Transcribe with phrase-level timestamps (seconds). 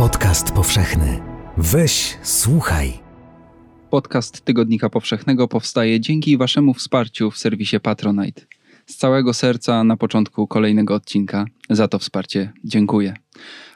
[0.00, 1.20] Podcast powszechny.
[1.56, 2.92] Weź, słuchaj.
[3.90, 8.42] Podcast Tygodnika Powszechnego powstaje dzięki Waszemu wsparciu w serwisie Patronite.
[8.86, 13.14] Z całego serca na początku kolejnego odcinka za to wsparcie dziękuję.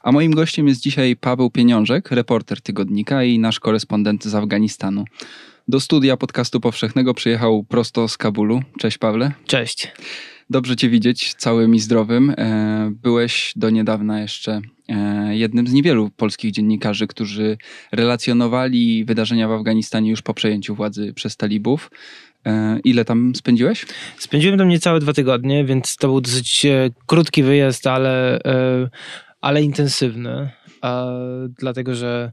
[0.03, 5.05] A moim gościem jest dzisiaj Paweł Pieniążek, reporter tygodnika i nasz korespondent z Afganistanu.
[5.69, 8.63] Do studia podcastu powszechnego przyjechał prosto z Kabulu.
[8.79, 9.33] Cześć Pawle.
[9.47, 9.93] Cześć.
[10.51, 12.35] Dobrze Cię widzieć całym i zdrowym.
[12.39, 17.59] E, byłeś do niedawna jeszcze e, jednym z niewielu polskich dziennikarzy, którzy
[17.93, 21.91] relacjonowali wydarzenia w Afganistanie już po przejęciu władzy przez talibów.
[22.47, 23.87] E, ile tam spędziłeś?
[24.19, 26.67] Spędziłem tam niecałe dwa tygodnie, więc to był dosyć
[27.07, 28.41] krótki wyjazd, ale,
[29.41, 30.51] ale intensywny.
[31.59, 32.33] Dlatego, że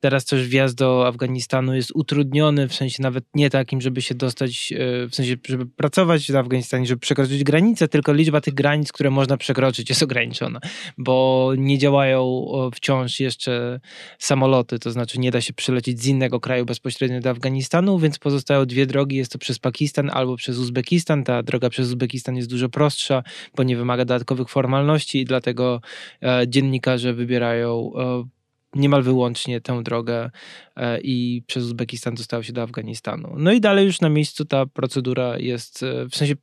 [0.00, 4.72] Teraz też wjazd do Afganistanu jest utrudniony, w sensie nawet nie takim, żeby się dostać,
[4.72, 9.10] e, w sensie, żeby pracować w Afganistanie, żeby przekroczyć granicę, tylko liczba tych granic, które
[9.10, 10.60] można przekroczyć jest ograniczona,
[10.98, 13.80] bo nie działają wciąż jeszcze
[14.18, 18.66] samoloty, to znaczy nie da się przylecieć z innego kraju bezpośrednio do Afganistanu, więc pozostają
[18.66, 21.24] dwie drogi, jest to przez Pakistan albo przez Uzbekistan.
[21.24, 23.22] Ta droga przez Uzbekistan jest dużo prostsza,
[23.56, 25.80] bo nie wymaga dodatkowych formalności i dlatego
[26.22, 28.39] e, dziennikarze wybierają e,
[28.74, 30.30] niemal wyłącznie tę drogę
[30.76, 33.34] e, i przez Uzbekistan dostał się do Afganistanu.
[33.36, 36.34] No i dalej już na miejscu ta procedura jest, e, w sensie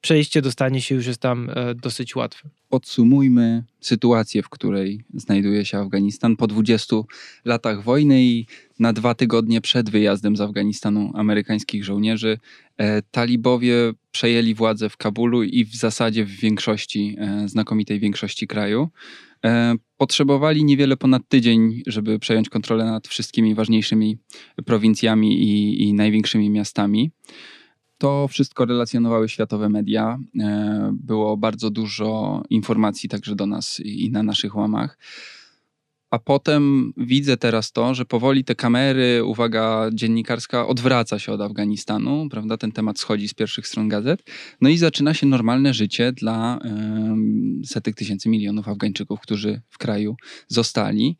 [0.00, 2.48] przejście, dostanie się już jest tam e, dosyć łatwe.
[2.68, 6.96] Podsumujmy sytuację, w której znajduje się Afganistan po 20
[7.44, 8.46] latach wojny i
[8.78, 12.38] na dwa tygodnie przed wyjazdem z Afganistanu amerykańskich żołnierzy
[13.10, 13.74] talibowie
[14.10, 18.88] przejęli władzę w Kabulu i w zasadzie w większości, znakomitej większości kraju.
[19.44, 24.18] E, potrzebowali niewiele ponad tydzień, żeby przejąć kontrolę nad wszystkimi ważniejszymi
[24.64, 27.10] prowincjami i, i największymi miastami.
[27.98, 30.18] To wszystko relacjonowały światowe media.
[30.40, 34.98] E, było bardzo dużo informacji także do nas i na naszych łamach.
[36.10, 42.28] A potem widzę teraz to, że powoli te kamery, uwaga dziennikarska odwraca się od Afganistanu,
[42.30, 42.56] prawda?
[42.56, 44.22] Ten temat schodzi z pierwszych stron gazet.
[44.60, 50.16] No i zaczyna się normalne życie dla um, setek tysięcy milionów Afgańczyków, którzy w kraju
[50.48, 51.16] zostali.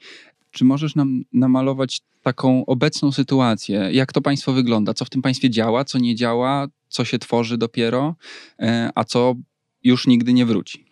[0.51, 3.89] Czy możesz nam namalować taką obecną sytuację?
[3.93, 4.95] Jak to państwo wygląda?
[4.95, 8.17] Co w tym państwie działa, co nie działa, co się tworzy dopiero,
[8.59, 9.35] e, a co
[9.85, 10.88] już nigdy nie wróci?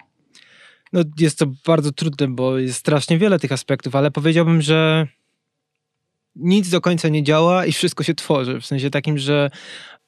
[0.93, 5.07] No, jest to bardzo trudne, bo jest strasznie wiele tych aspektów, ale powiedziałbym, że
[6.37, 8.61] nic do końca nie działa i wszystko się tworzy.
[8.61, 9.51] W sensie takim, że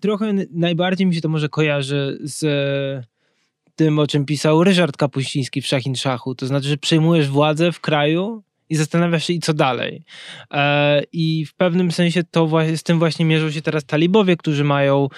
[0.00, 3.06] trochę najbardziej mi się to może kojarzy z
[3.74, 6.34] tym, o czym pisał Ryszard Kapuściński w Szachin Szachu.
[6.34, 10.04] To znaczy, że przejmujesz władzę w kraju i zastanawiasz się, i co dalej.
[10.50, 15.08] E, I w pewnym sensie to z tym właśnie mierzą się teraz talibowie, którzy mają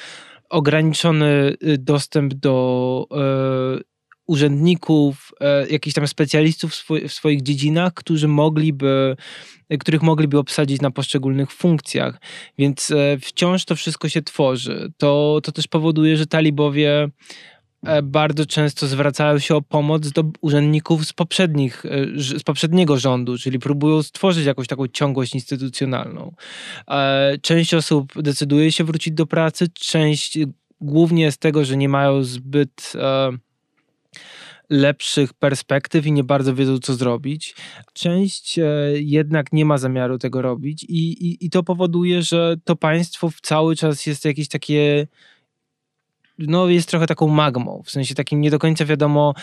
[0.50, 3.80] ograniczony y, dostęp do e,
[4.30, 9.16] urzędników, e, jakichś tam specjalistów w, swoich dziedzinach, którzy mogliby,
[9.80, 12.20] których mogliby obsadzić na poszczególnych funkcjach.
[12.58, 14.92] Więc e, wciąż to wszystko się tworzy.
[14.98, 17.08] To, to też powoduje, że talibowie
[17.86, 21.84] e, bardzo często zwracają się o pomoc do urzędników z, poprzednich,
[22.16, 26.34] z poprzedniego rządu, czyli próbują stworzyć jakąś taką ciągłość instytucjonalną.
[27.42, 30.38] Część osób decyduje się wrócić do pracy, część
[30.80, 32.92] głównie z tego, że nie mają zbyt
[34.70, 37.54] lepszych perspektyw i nie bardzo wiedzą, co zrobić.
[37.92, 38.64] Część e,
[38.94, 43.76] jednak nie ma zamiaru tego robić, i, i, i to powoduje, że to państwo cały
[43.76, 45.06] czas jest jakieś takie.
[46.38, 49.34] No, jest trochę taką magmą, w sensie takim nie do końca wiadomo,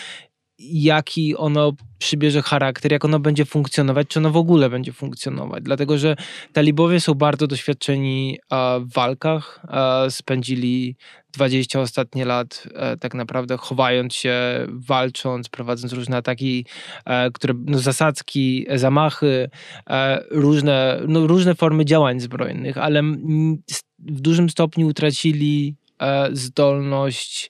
[0.60, 5.64] jaki ono przybierze charakter, jak ono będzie funkcjonować, czy ono w ogóle będzie funkcjonować.
[5.64, 6.16] Dlatego, że
[6.54, 8.40] talibowie są bardzo doświadczeni
[8.80, 9.66] w walkach,
[10.10, 10.96] spędzili
[11.38, 14.36] 20 ostatnie lat e, tak naprawdę chowając się,
[14.70, 16.66] walcząc, prowadząc różne ataki,
[17.06, 19.50] e, które, no, zasadzki, zamachy,
[19.90, 23.04] e, różne, no, różne formy działań zbrojnych, ale
[24.00, 25.76] w dużym stopniu utracili
[26.32, 27.50] zdolność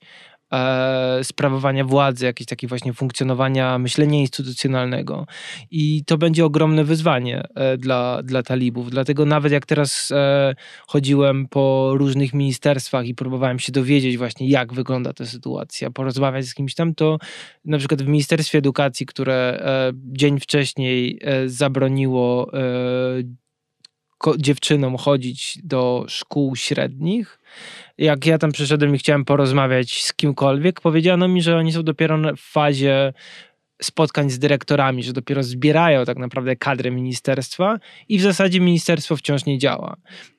[0.54, 5.26] e, sprawowania władzy, jakieś takie właśnie funkcjonowania myślenia instytucjonalnego.
[5.72, 8.90] I to będzie ogromne wyzwanie e, dla, dla talibów.
[8.90, 10.56] Dlatego nawet jak teraz e,
[10.88, 16.54] chodziłem po różnych ministerstwach i próbowałem się dowiedzieć właśnie, jak wygląda ta sytuacja, porozmawiać z
[16.54, 17.18] kimś tam, to
[17.66, 22.60] na przykład w Ministerstwie Edukacji, które e, dzień wcześniej e, zabroniło e,
[24.38, 27.40] dziewczynom chodzić do szkół średnich.
[27.98, 32.18] Jak ja tam przyszedłem i chciałem porozmawiać z kimkolwiek, powiedziano mi, że oni są dopiero
[32.38, 33.14] w fazie
[33.82, 37.80] spotkań z dyrektorami, że dopiero zbierają tak naprawdę kadrę ministerstwa
[38.10, 39.98] i w zasadzie ministerstwo wciąż nie działa.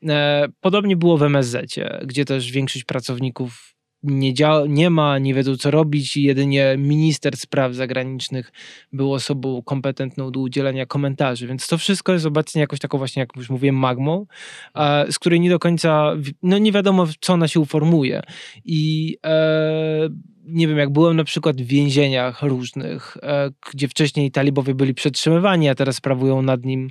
[0.09, 1.75] E, Podobnie było w MSZ,
[2.05, 7.37] gdzie też większość pracowników nie, dzia- nie ma, nie wiedzą co robić i jedynie minister
[7.37, 8.53] spraw zagranicznych
[8.93, 13.37] był osobą kompetentną do udzielenia komentarzy, więc to wszystko jest obecnie jakoś taką właśnie, jak
[13.37, 14.27] już mówiłem, magmą,
[14.75, 16.13] e, z której nie do końca,
[16.43, 18.23] no nie wiadomo co ona się uformuje.
[18.65, 20.09] I e,
[20.45, 25.69] nie wiem, jak byłem na przykład w więzieniach różnych, e, gdzie wcześniej talibowie byli przetrzymywani,
[25.69, 26.91] a teraz sprawują nad nim,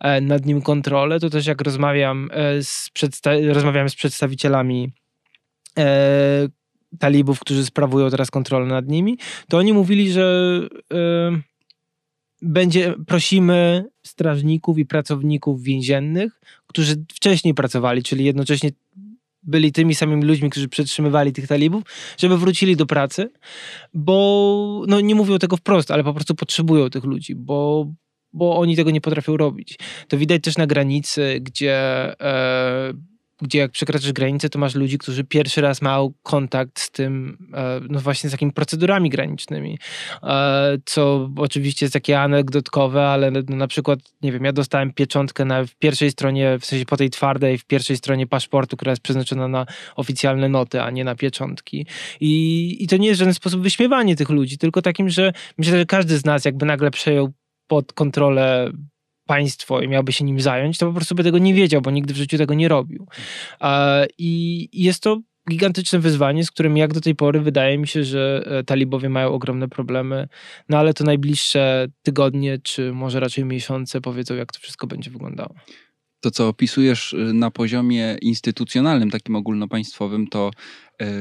[0.00, 4.92] e, nad nim kontrolę, to też jak rozmawiam e, z, przedsta- rozmawiałem z przedstawicielami
[5.78, 6.48] e,
[6.98, 9.18] talibów, którzy sprawują teraz kontrolę nad nimi,
[9.48, 10.60] to oni mówili, że
[10.92, 11.40] e,
[12.42, 18.70] będzie, prosimy strażników i pracowników więziennych, którzy wcześniej pracowali, czyli jednocześnie
[19.46, 21.82] byli tymi samymi ludźmi, którzy przetrzymywali tych talibów,
[22.18, 23.30] żeby wrócili do pracy,
[23.94, 27.86] bo no nie mówią tego wprost, ale po prostu potrzebują tych ludzi, bo,
[28.32, 29.78] bo oni tego nie potrafią robić.
[30.08, 31.76] To widać też na granicy, gdzie,
[32.20, 32.92] e,
[33.42, 37.80] gdzie jak przekraczasz granicę, to masz ludzi, którzy pierwszy raz mają kontakt z tym, e,
[37.90, 39.78] no właśnie z takimi procedurami granicznymi,
[40.22, 45.44] e, co oczywiście jest takie anegdotkowe, ale no, na przykład, nie wiem, ja dostałem pieczątkę
[45.44, 49.02] na, w pierwszej stronie, w sensie po tej twardej, w pierwszej stronie paszportu, która jest
[49.02, 49.66] przeznaczona na
[49.96, 51.86] oficjalne noty, a nie na pieczątki.
[52.20, 55.78] I, I to nie jest w żaden sposób wyśmiewanie tych ludzi, tylko takim, że myślę,
[55.78, 57.32] że każdy z nas jakby nagle przejął
[57.66, 58.72] pod kontrolę
[59.26, 62.14] państwo i miałby się nim zająć, to po prostu by tego nie wiedział, bo nigdy
[62.14, 63.06] w życiu tego nie robił.
[64.18, 65.20] I jest to
[65.50, 69.28] gigantyczne wyzwanie, z którym jak do tej pory wydaje mi się, że e, talibowie mają
[69.32, 70.28] ogromne problemy,
[70.68, 75.54] no ale to najbliższe tygodnie, czy może raczej miesiące powiedzą, jak to wszystko będzie wyglądało.
[76.20, 80.50] To, co opisujesz y, na poziomie instytucjonalnym, takim ogólnopaństwowym, to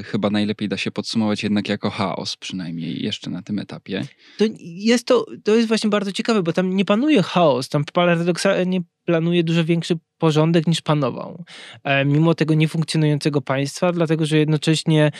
[0.06, 4.08] chyba najlepiej da się podsumować jednak jako chaos, przynajmniej jeszcze na tym etapie.
[4.38, 8.82] To jest, to, to jest właśnie bardzo ciekawe, bo tam nie panuje chaos, tam paradoksalnie
[9.06, 11.44] planuje dużo większy porządek niż panował.
[11.84, 15.12] E, mimo tego niefunkcjonującego państwa, dlatego że jednocześnie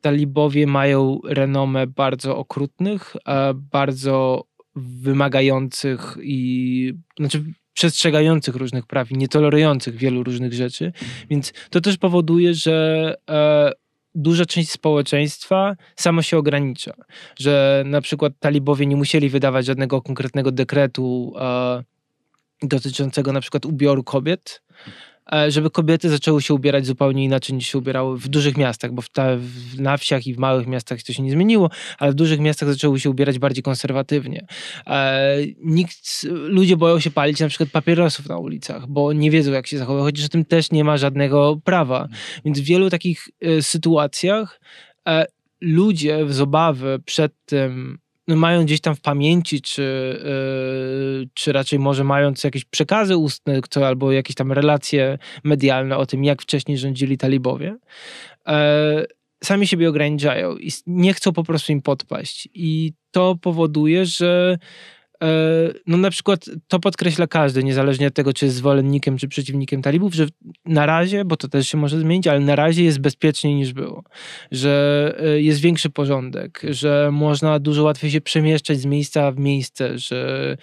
[0.00, 4.44] talibowie mają renomę bardzo okrutnych, e, bardzo
[4.76, 10.92] wymagających i znaczy przestrzegających różnych praw i nietolerujących wielu różnych rzeczy.
[11.30, 13.72] Więc to też powoduje, że e,
[14.14, 16.94] duża część społeczeństwa samo się ogranicza.
[17.38, 21.84] Że na przykład talibowie nie musieli wydawać żadnego konkretnego dekretu e,
[22.62, 24.62] dotyczącego na przykład ubioru kobiet,
[25.48, 29.08] żeby kobiety zaczęły się ubierać zupełnie inaczej niż się ubierały w dużych miastach, bo w
[29.38, 32.68] w, na wsiach i w małych miastach to się nie zmieniło, ale w dużych miastach
[32.68, 34.46] zaczęły się ubierać bardziej konserwatywnie.
[34.86, 39.66] E, nikt, ludzie boją się palić na przykład papierosów na ulicach, bo nie wiedzą jak
[39.66, 42.08] się zachować, chociaż o tym też nie ma żadnego prawa.
[42.44, 44.60] Więc w wielu takich e, sytuacjach
[45.08, 45.26] e,
[45.60, 47.98] ludzie z obawy przed tym,
[48.28, 49.82] mają gdzieś tam w pamięci, czy,
[51.20, 56.06] yy, czy raczej może mając jakieś przekazy ustne, kto, albo jakieś tam relacje medialne o
[56.06, 57.76] tym, jak wcześniej rządzili talibowie,
[58.46, 59.04] e,
[59.44, 62.48] sami siebie ograniczają i nie chcą po prostu im podpaść.
[62.54, 64.58] I to powoduje, że
[65.86, 70.14] no na przykład to podkreśla każdy, niezależnie od tego, czy jest zwolennikiem, czy przeciwnikiem talibów,
[70.14, 70.26] że
[70.64, 74.04] na razie, bo to też się może zmienić, ale na razie jest bezpieczniej niż było.
[74.50, 79.98] Że e, jest większy porządek, że można dużo łatwiej się przemieszczać z miejsca w miejsce,
[79.98, 80.56] że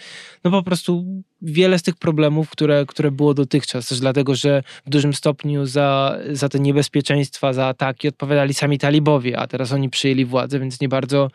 [0.43, 1.05] no po prostu
[1.41, 6.17] wiele z tych problemów, które, które było dotychczas, też dlatego, że w dużym stopniu za,
[6.31, 10.89] za te niebezpieczeństwa, za ataki odpowiadali sami talibowie, a teraz oni przyjęli władzę, więc nie
[10.89, 11.29] bardzo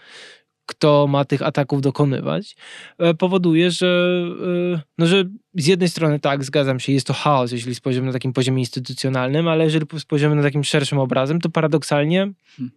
[0.66, 2.56] kto ma tych ataków dokonywać,
[2.98, 4.20] e, powoduje, że,
[4.74, 8.12] e, no, że z jednej strony tak, zgadzam się, jest to chaos, jeśli spojrzymy na
[8.12, 12.32] takim poziomie instytucjonalnym, ale jeżeli spojrzymy na takim szerszym obrazem, to paradoksalnie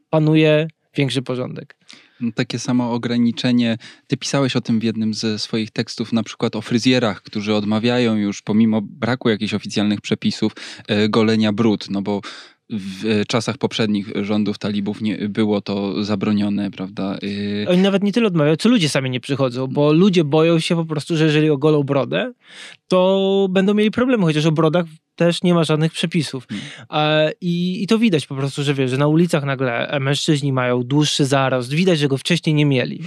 [0.09, 1.75] panuje większy porządek.
[2.21, 3.77] No, Takie samo ograniczenie.
[4.07, 8.15] Ty pisałeś o tym w jednym ze swoich tekstów, na przykład o fryzjerach, którzy odmawiają
[8.15, 10.51] już, pomimo braku jakichś oficjalnych przepisów,
[10.87, 12.21] e, golenia brud, no bo
[12.69, 17.17] w czasach poprzednich rządów talibów nie było to zabronione, prawda?
[17.65, 20.75] E, Oni nawet nie tyle odmawiają, co ludzie sami nie przychodzą, bo ludzie boją się
[20.75, 22.33] po prostu, że jeżeli ogolą brodę,
[22.89, 26.47] to będą mieli problemy, chociaż o brodach też nie ma żadnych przepisów.
[26.91, 30.83] E, i, I to widać po prostu, że wiesz, że na ulicach nagle mężczyźni mają
[30.83, 33.01] dłuższy zarost, widać, że go wcześniej nie mieli.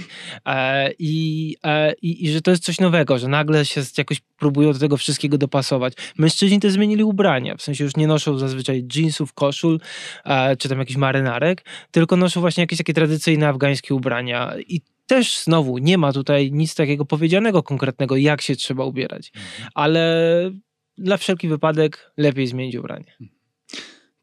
[0.45, 4.73] E, i, e, i, I że to jest coś nowego, że nagle się jakoś próbują
[4.73, 5.93] do tego wszystkiego dopasować.
[6.17, 9.79] Mężczyźni też zmienili ubrania, w sensie już nie noszą zazwyczaj jeansów, koszul,
[10.25, 14.53] e, czy tam jakichś marynarek, tylko noszą właśnie jakieś takie tradycyjne afgańskie ubrania.
[14.67, 19.69] I też znowu nie ma tutaj nic takiego powiedzianego konkretnego, jak się trzeba ubierać, mhm.
[19.73, 20.51] ale
[20.97, 23.17] dla wszelki wypadek lepiej zmienić ubranie.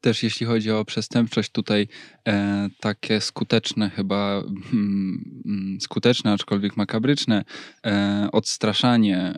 [0.00, 1.88] Też jeśli chodzi o przestępczość, tutaj
[2.28, 4.42] e, takie skuteczne, chyba
[4.72, 7.44] mm, skuteczne, aczkolwiek makabryczne
[7.86, 9.34] e, odstraszanie, e,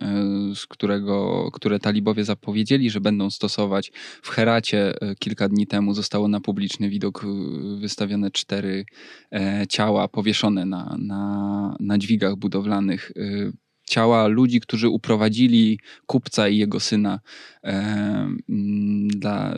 [0.54, 3.92] z którego, które talibowie zapowiedzieli, że będą stosować
[4.22, 7.26] w Heracie e, kilka dni temu, zostało na publiczny widok
[7.80, 8.84] wystawione cztery
[9.32, 13.52] e, ciała powieszone na, na, na dźwigach budowlanych e,
[13.92, 17.20] ciała ludzi, którzy uprowadzili kupca i jego syna
[17.64, 17.70] e,
[18.48, 19.54] mm, dla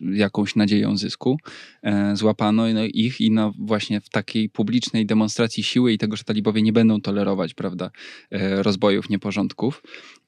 [0.00, 1.36] jakąś nadzieją zysku.
[1.82, 6.24] E, złapano no, ich i no, właśnie w takiej publicznej demonstracji siły i tego, że
[6.24, 7.90] talibowie nie będą tolerować prawda,
[8.30, 9.82] e, rozbojów, nieporządków.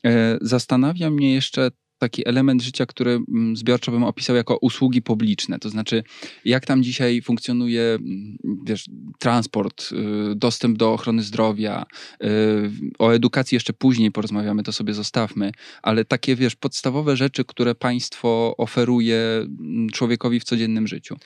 [0.05, 5.59] E, zastanawia mnie jeszcze taki element życia, który mm, zbiorczo bym opisał jako usługi publiczne.
[5.59, 6.03] To znaczy,
[6.45, 8.37] jak tam dzisiaj funkcjonuje mm,
[8.67, 8.85] wiesz,
[9.19, 11.87] transport, y, dostęp do ochrony zdrowia,
[12.25, 12.27] y,
[12.99, 15.53] o edukacji jeszcze później porozmawiamy, to sobie zostawmy,
[15.83, 21.17] ale takie, wiesz, podstawowe rzeczy, które państwo oferuje mm, człowiekowi w codziennym życiu.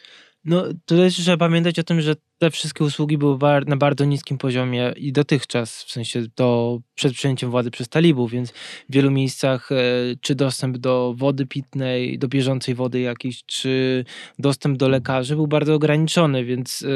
[0.45, 4.93] No, tutaj trzeba pamiętać o tym, że te wszystkie usługi były na bardzo niskim poziomie
[4.97, 9.77] i dotychczas, w sensie do przed przejęciem władzy przez talibów, więc w wielu miejscach e,
[10.21, 14.05] czy dostęp do wody pitnej, do bieżącej wody jakiejś, czy
[14.39, 16.87] dostęp do lekarzy był bardzo ograniczony, więc e,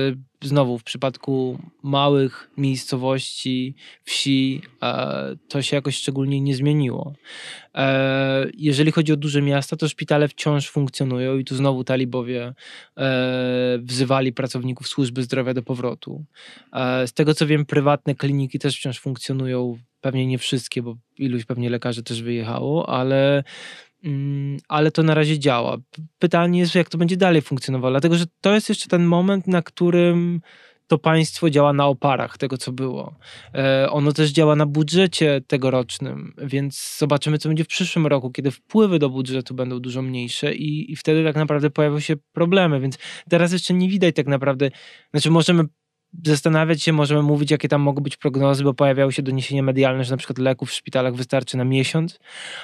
[0.47, 3.75] znowu w przypadku małych miejscowości,
[4.05, 7.13] wsi, e, to się jakoś szczególnie nie zmieniło.
[8.59, 12.55] Jeżeli chodzi o duże miasta, to szpitale wciąż funkcjonują i tu znowu talibowie
[13.79, 16.25] wzywali pracowników służby zdrowia do powrotu.
[17.07, 19.79] Z tego co wiem, prywatne kliniki też wciąż funkcjonują.
[20.01, 23.45] Pewnie nie wszystkie, bo iluś pewnie lekarzy też wyjechało, ale
[24.05, 25.77] mm, ale to na razie działa.
[26.19, 29.63] Pytanie jest, jak to będzie dalej funkcjonowało, dlatego że to jest jeszcze ten moment, na
[29.63, 30.41] którym
[30.87, 33.17] to państwo działa na oparach tego, co było.
[33.55, 38.51] E, ono też działa na budżecie tegorocznym, więc zobaczymy, co będzie w przyszłym roku, kiedy
[38.51, 42.99] wpływy do budżetu będą dużo mniejsze i, i wtedy tak naprawdę pojawią się problemy, więc
[43.31, 44.71] teraz jeszcze nie widać tak naprawdę,
[45.13, 45.65] znaczy możemy
[46.25, 50.11] zastanawiać się, możemy mówić, jakie tam mogą być prognozy, bo pojawiały się doniesienia medialne, że
[50.11, 52.19] na przykład leków w szpitalach wystarczy na miesiąc,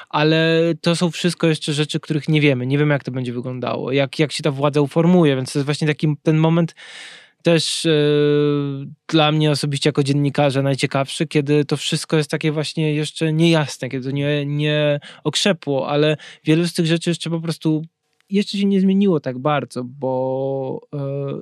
[0.08, 2.66] ale to są wszystko jeszcze rzeczy, których nie wiemy.
[2.66, 5.66] Nie wiemy, jak to będzie wyglądało, jak, jak się ta władza uformuje, więc to jest
[5.66, 6.74] właśnie taki ten moment,
[7.42, 13.32] też yy, dla mnie osobiście jako dziennikarza najciekawszy, kiedy to wszystko jest takie właśnie jeszcze
[13.32, 17.82] niejasne, kiedy to nie, nie okrzepło, ale wielu z tych rzeczy jeszcze po prostu
[18.30, 21.00] jeszcze się nie zmieniło tak bardzo, bo yy,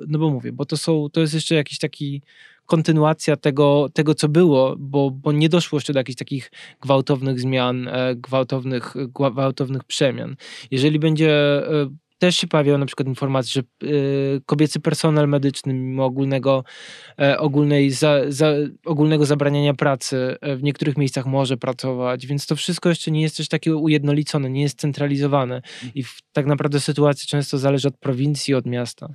[0.09, 2.23] no bo mówię, bo to są, to jest jeszcze jakiś taki
[2.67, 7.91] kontynuacja tego, tego co było, bo, bo nie doszło jeszcze do jakichś takich gwałtownych zmian,
[8.17, 10.37] gwałtownych, gwałtownych przemian.
[10.71, 11.63] Jeżeli będzie
[12.21, 16.65] też się pojawiają na przykład informacje, że y, kobiecy personel medyczny mimo ogólnego,
[17.19, 18.53] e, ogólnej za, za,
[18.85, 23.37] ogólnego zabraniania pracy e, w niektórych miejscach może pracować, więc to wszystko jeszcze nie jest
[23.37, 25.63] też takie ujednolicone, nie jest centralizowane.
[25.95, 29.09] I w, tak naprawdę sytuacja często zależy od prowincji, od miasta.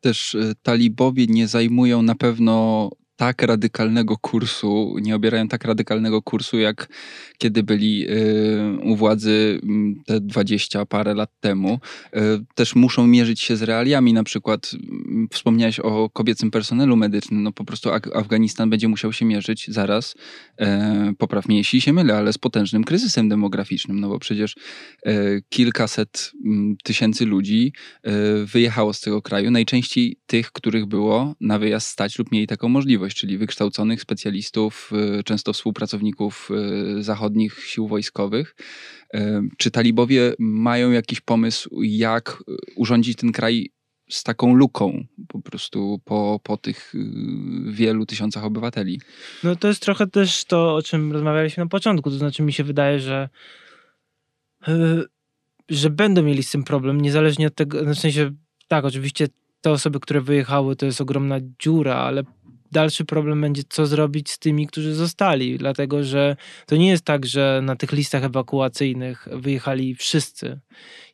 [0.00, 2.90] Też y, talibowie nie zajmują na pewno
[3.22, 6.88] tak radykalnego kursu, nie obierają tak radykalnego kursu, jak
[7.38, 11.80] kiedy byli y, u władzy mm, te dwadzieścia parę lat temu.
[12.16, 12.18] Y,
[12.54, 14.12] też muszą mierzyć się z realiami.
[14.12, 17.42] Na przykład mm, wspomniałeś o kobiecym personelu medycznym.
[17.42, 20.14] No po prostu Afganistan będzie musiał się mierzyć zaraz,
[20.58, 24.54] e, popraw mnie jeśli się mylę, ale z potężnym kryzysem demograficznym, no bo przecież
[25.48, 27.72] kilkaset mm, tysięcy ludzi
[28.44, 29.50] wyjechało z tego kraju.
[29.50, 35.22] Najczęściej tych, których było na wyjazd stać lub mieli taką możliwość czyli wykształconych specjalistów, y,
[35.22, 36.48] często współpracowników
[36.98, 38.56] y, zachodnich sił wojskowych.
[39.14, 39.18] Y,
[39.58, 42.42] czy talibowie mają jakiś pomysł, jak
[42.76, 43.70] urządzić ten kraj
[44.10, 46.92] z taką luką po prostu po, po tych
[47.66, 49.00] wielu tysiącach obywateli?
[49.44, 52.10] No to jest trochę też to, o czym rozmawialiśmy na początku.
[52.10, 53.28] To znaczy mi się wydaje, że
[55.68, 58.30] że będą mieli z tym problem, niezależnie od tego, w sensie
[58.68, 59.28] tak, oczywiście
[59.60, 62.22] te osoby, które wyjechały, to jest ogromna dziura, ale
[62.72, 66.36] dalszy problem będzie, co zrobić z tymi, którzy zostali, dlatego że
[66.66, 70.60] to nie jest tak, że na tych listach ewakuacyjnych wyjechali wszyscy.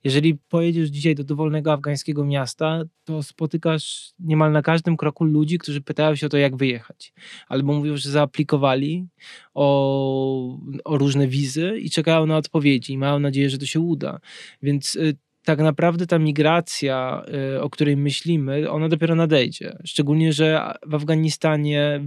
[0.05, 5.81] Jeżeli pojedziesz dzisiaj do dowolnego afgańskiego miasta, to spotykasz niemal na każdym kroku ludzi, którzy
[5.81, 7.13] pytają się o to, jak wyjechać.
[7.49, 9.07] Albo mówią, że zaaplikowali
[9.55, 14.21] o, o różne wizy i czekają na odpowiedzi i mają nadzieję, że to się uda.
[14.63, 15.17] Więc y,
[15.49, 17.23] tak naprawdę ta migracja,
[17.57, 19.79] y, o której myślimy, ona dopiero nadejdzie.
[19.85, 22.01] Szczególnie, że w Afganistanie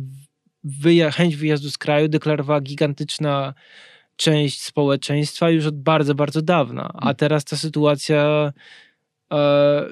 [0.63, 3.53] wyja chęć wyjazdu z kraju deklarowała gigantyczna
[4.15, 6.91] część społeczeństwa już od bardzo, bardzo dawna.
[6.93, 7.15] A mm.
[7.15, 8.53] teraz ta sytuacja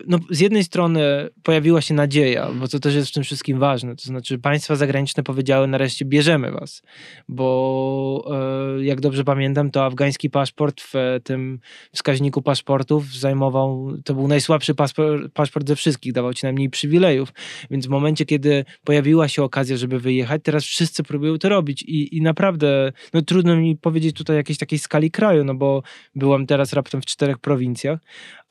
[0.08, 3.96] no, z jednej strony pojawiła się nadzieja, bo to też jest w tym wszystkim ważne.
[3.96, 6.82] To znaczy, państwa zagraniczne powiedziały nareszcie bierzemy was,
[7.28, 8.32] bo
[8.78, 10.94] e, jak dobrze pamiętam, to afgański paszport w
[11.24, 11.60] tym
[11.94, 17.34] wskaźniku paszportów zajmował, to był najsłabszy paszport, paszport ze wszystkich, dawał ci najmniej przywilejów.
[17.72, 22.18] Więc w momencie, kiedy pojawiła się okazja, żeby wyjechać, teraz wszyscy próbują to robić i,
[22.18, 25.84] i naprawdę, no trudno mi powiedzieć tutaj jakiejś takiej skali kraju, no bo
[26.16, 28.00] byłem teraz raptem w czterech prowincjach,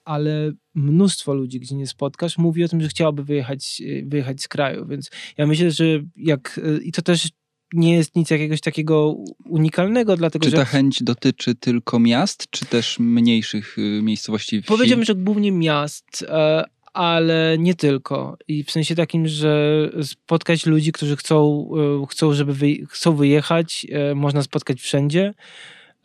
[0.08, 4.48] ale mnóstwo ludzi, gdzie nie spotkasz, mówi o tym, że chciałoby wyjechać, y, wyjechać z
[4.48, 4.86] kraju.
[4.86, 5.84] Więc ja myślę, że
[6.16, 6.58] jak.
[6.58, 7.28] Y, I to też
[7.72, 10.56] nie jest nic jakiegoś takiego unikalnego, dlatego czy że...
[10.56, 14.68] ta chęć dotyczy tylko miast, czy też mniejszych y, miejscowości wsi?
[14.68, 18.36] Powiedziałbym, że głównie miast, e, ale nie tylko.
[18.48, 21.70] I w sensie takim, że spotkać ludzi, którzy chcą,
[22.10, 25.34] chcą żeby wy, chcą wyjechać, e, można spotkać wszędzie.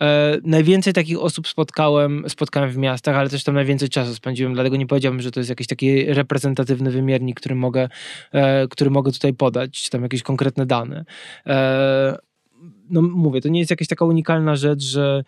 [0.04, 4.76] E, najwięcej takich osób spotkałem, spotkałem w miastach, ale też tam najwięcej czasu spędziłem, dlatego
[4.76, 7.90] nie powiedziałbym, że to jest jakiś taki reprezentatywny wymiernik, który mogę,
[8.32, 11.06] e, który mogę tutaj podać, czy tam jakieś konkretne dane.
[11.48, 12.18] E,
[12.90, 15.24] no mówię, to nie jest jakaś taka unikalna rzecz, że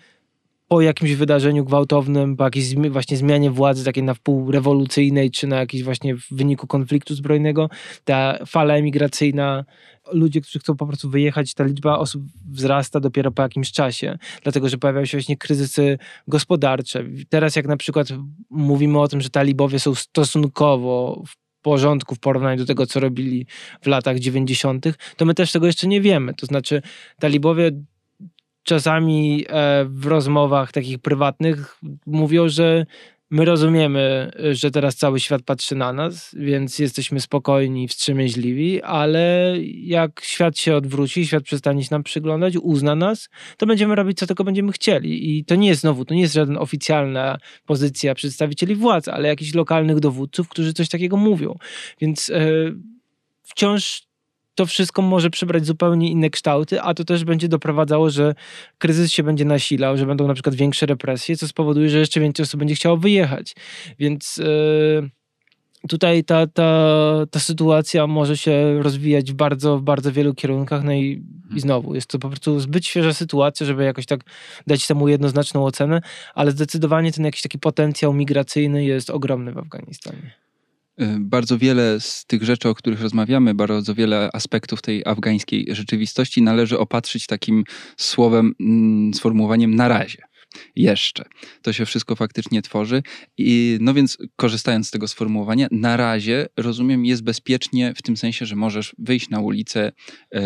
[0.67, 5.59] po jakimś wydarzeniu gwałtownym, po jakiejś właśnie zmianie władzy takiej na wpół rewolucyjnej, czy na
[5.59, 7.69] jakiś właśnie w wyniku konfliktu zbrojnego,
[8.05, 9.65] ta fala emigracyjna,
[10.11, 14.69] ludzie, którzy chcą po prostu wyjechać, ta liczba osób wzrasta dopiero po jakimś czasie, dlatego
[14.69, 15.97] że pojawiają się właśnie kryzysy
[16.27, 17.03] gospodarcze.
[17.29, 18.07] Teraz jak na przykład
[18.49, 23.47] mówimy o tym, że talibowie są stosunkowo w porządku w porównaniu do tego, co robili
[23.81, 24.85] w latach 90.,
[25.17, 26.33] to my też tego jeszcze nie wiemy.
[26.33, 26.81] To znaczy,
[27.19, 27.71] talibowie
[28.63, 32.85] czasami e, w rozmowach takich prywatnych mówią, że
[33.29, 40.21] my rozumiemy, że teraz cały świat patrzy na nas, więc jesteśmy spokojni, wstrzemięźliwi, ale jak
[40.23, 44.43] świat się odwróci, świat przestanie się nam przyglądać, uzna nas, to będziemy robić, co tylko
[44.43, 45.37] będziemy chcieli.
[45.37, 49.53] I to nie jest znowu, to nie jest żadna oficjalna pozycja przedstawicieli władz, ale jakichś
[49.53, 51.55] lokalnych dowódców, którzy coś takiego mówią.
[52.01, 52.45] Więc e,
[53.43, 54.07] wciąż
[54.55, 58.35] to wszystko może przybrać zupełnie inne kształty, a to też będzie doprowadzało, że
[58.77, 62.43] kryzys się będzie nasilał, że będą na przykład większe represje, co spowoduje, że jeszcze więcej
[62.43, 63.55] osób będzie chciało wyjechać.
[63.99, 65.09] Więc yy,
[65.87, 66.97] tutaj ta, ta,
[67.31, 70.83] ta sytuacja może się rozwijać w bardzo, w bardzo wielu kierunkach.
[70.83, 71.23] No i,
[71.55, 74.19] i znowu, jest to po prostu zbyt świeża sytuacja, żeby jakoś tak
[74.67, 76.01] dać temu jednoznaczną ocenę,
[76.35, 80.44] ale zdecydowanie ten jakiś taki potencjał migracyjny jest ogromny w Afganistanie.
[81.01, 86.41] Y, bardzo wiele z tych rzeczy, o których rozmawiamy, bardzo wiele aspektów tej afgańskiej rzeczywistości
[86.41, 87.63] należy opatrzyć takim
[87.97, 90.23] słowem, mm, sformułowaniem na razie.
[90.75, 91.25] Jeszcze.
[91.61, 93.03] To się wszystko faktycznie tworzy.
[93.37, 98.45] I no więc, korzystając z tego sformułowania, na razie rozumiem, jest bezpiecznie w tym sensie,
[98.45, 99.91] że możesz wyjść na ulicę,
[100.31, 100.41] e,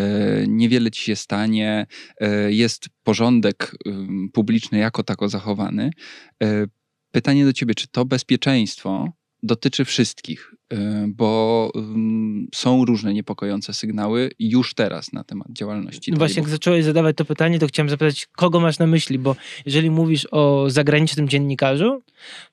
[0.48, 1.88] niewiele ci się stanie,
[2.22, 3.76] e, jest porządek
[4.34, 5.92] publiczny jako tako zachowany.
[6.44, 6.66] E,
[7.12, 11.72] pytanie do ciebie, czy to bezpieczeństwo dotyczy wszystkich, y, bo
[12.56, 16.12] są różne niepokojące sygnały już teraz na temat działalności.
[16.12, 19.36] No właśnie, jak zacząłeś zadawać to pytanie, to chciałem zapytać, kogo masz na myśli, bo
[19.66, 22.04] jeżeli mówisz o zagranicznym dziennikarzu,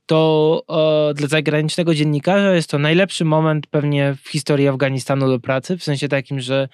[0.06, 5.78] to o, dla zagranicznego dziennikarza jest to najlepszy moment pewnie w historii Afganistanu do pracy,
[5.78, 6.68] w sensie takim, że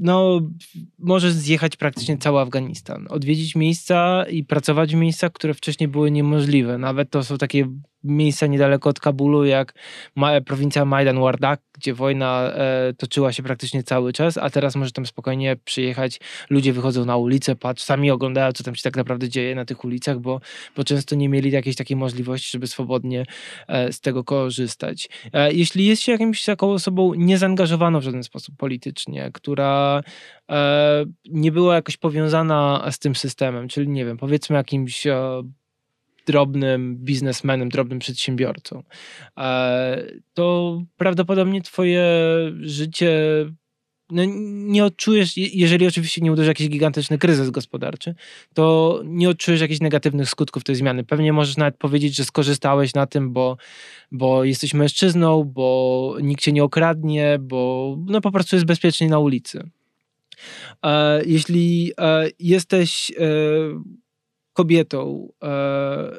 [0.00, 0.40] no,
[0.98, 6.78] możesz zjechać praktycznie cały Afganistan, odwiedzić miejsca i pracować w miejscach, które wcześniej były niemożliwe.
[6.78, 7.68] Nawet to są takie
[8.04, 9.74] miejsca niedaleko od Kabulu, jak
[10.16, 14.92] ma, prowincja Majdan Wardak, gdzie wojna e, toczyła się praktycznie cały czas, a teraz może
[14.92, 16.20] tam spokojnie przyjechać.
[16.50, 19.84] Ludzie wychodzą na ulicę, patrz, sami oglądają, co tam się tak naprawdę dzieje na tych
[19.84, 20.40] ulicach, bo,
[20.76, 23.24] bo często nie mieli jakiejś takiej możliwości, żeby swobodnie
[23.68, 25.08] e, z tego korzystać.
[25.32, 30.02] E, jeśli jest się jakimś taką osobą niezaangażowaną w żaden sposób politycznie, która
[30.50, 35.42] e, nie była jakoś powiązana z tym systemem, czyli nie wiem, powiedzmy jakimś e,
[36.28, 38.82] drobnym biznesmenem, drobnym przedsiębiorcą,
[39.38, 40.02] e,
[40.34, 42.04] to prawdopodobnie twoje
[42.60, 43.10] życie
[44.10, 48.14] no, nie odczujesz, jeżeli oczywiście nie uderzy jakiś gigantyczny kryzys gospodarczy,
[48.54, 51.04] to nie odczujesz jakichś negatywnych skutków tej zmiany.
[51.04, 53.56] Pewnie możesz nawet powiedzieć, że skorzystałeś na tym, bo,
[54.12, 59.18] bo jesteś mężczyzną, bo nikt cię nie okradnie, bo no, po prostu jest bezpiecznie na
[59.18, 59.70] ulicy.
[60.84, 63.12] E, jeśli e, jesteś
[64.58, 66.18] kobietą, e,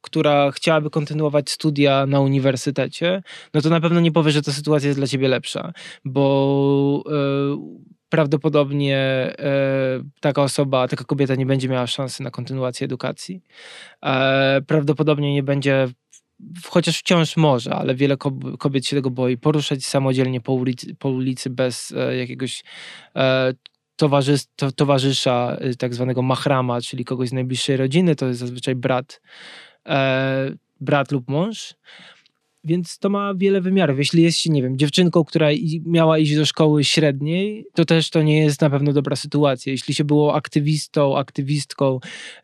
[0.00, 3.22] która chciałaby kontynuować studia na uniwersytecie,
[3.54, 5.72] no to na pewno nie powie, że ta sytuacja jest dla ciebie lepsza,
[6.04, 7.12] bo e,
[8.08, 13.42] prawdopodobnie e, taka osoba, taka kobieta nie będzie miała szansy na kontynuację edukacji.
[14.04, 15.88] E, prawdopodobnie nie będzie
[16.64, 18.16] chociaż wciąż może, ale wiele
[18.58, 22.64] kobiet się tego boi, poruszać samodzielnie po ulicy, po ulicy bez e, jakiegoś
[23.16, 23.52] e,
[23.96, 28.74] towarzys, to, towarzysza, e, tak zwanego machrama, czyli kogoś z najbliższej rodziny, to jest zazwyczaj
[28.74, 29.20] brat
[29.86, 31.74] e, brat lub mąż.
[32.64, 33.98] Więc to ma wiele wymiarów.
[33.98, 35.48] Jeśli jest się, nie wiem, dziewczynką, która
[35.84, 39.72] miała iść do szkoły średniej, to też to nie jest na pewno dobra sytuacja.
[39.72, 42.00] Jeśli się było aktywistą, aktywistką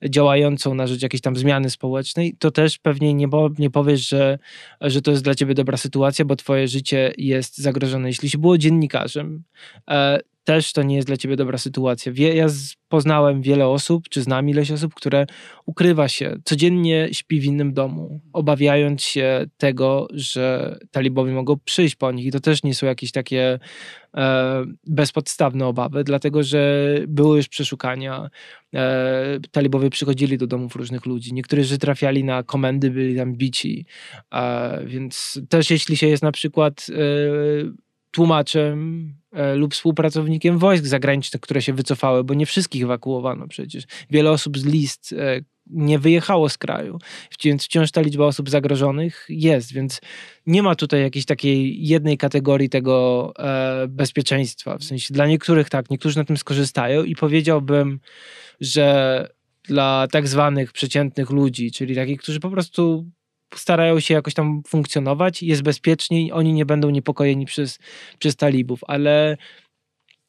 [0.08, 4.38] działającą na rzecz jakiejś tam zmiany społecznej, to też pewnie nie, nie powiesz, że,
[4.80, 8.08] że to jest dla ciebie dobra sytuacja, bo twoje życie jest zagrożone.
[8.08, 9.42] Jeśli się było dziennikarzem,
[9.90, 12.12] e, też to nie jest dla ciebie dobra sytuacja.
[12.12, 12.46] Wie, ja
[12.88, 15.26] poznałem wiele osób, czy znam ileś osób, które
[15.66, 22.12] ukrywa się, codziennie śpi w innym domu, obawiając się tego, że talibowie mogą przyjść po
[22.12, 22.26] nich.
[22.26, 23.58] I to też nie są jakieś takie
[24.16, 28.30] e, bezpodstawne obawy, dlatego że były już przeszukania.
[28.74, 31.34] E, talibowie przychodzili do domów różnych ludzi.
[31.34, 33.86] Niektórzy trafiali na komendy, byli tam bici.
[34.34, 41.40] E, więc też jeśli się jest na przykład e, tłumaczem e, lub współpracownikiem wojsk zagranicznych,
[41.40, 43.84] które się wycofały, bo nie wszystkich ewakuowano przecież.
[44.10, 46.98] Wiele osób z list e, nie wyjechało z kraju,
[47.44, 50.00] więc wciąż ta liczba osób zagrożonych jest, więc
[50.46, 54.78] nie ma tutaj jakiejś takiej jednej kategorii tego e, bezpieczeństwa.
[54.78, 58.00] W sensie dla niektórych tak, niektórzy na tym skorzystają i powiedziałbym,
[58.60, 59.28] że
[59.64, 63.06] dla tak zwanych przeciętnych ludzi, czyli takich, którzy po prostu
[63.56, 67.78] starają się jakoś tam funkcjonować, jest bezpieczniej, oni nie będą niepokojeni przez,
[68.18, 69.36] przez talibów, ale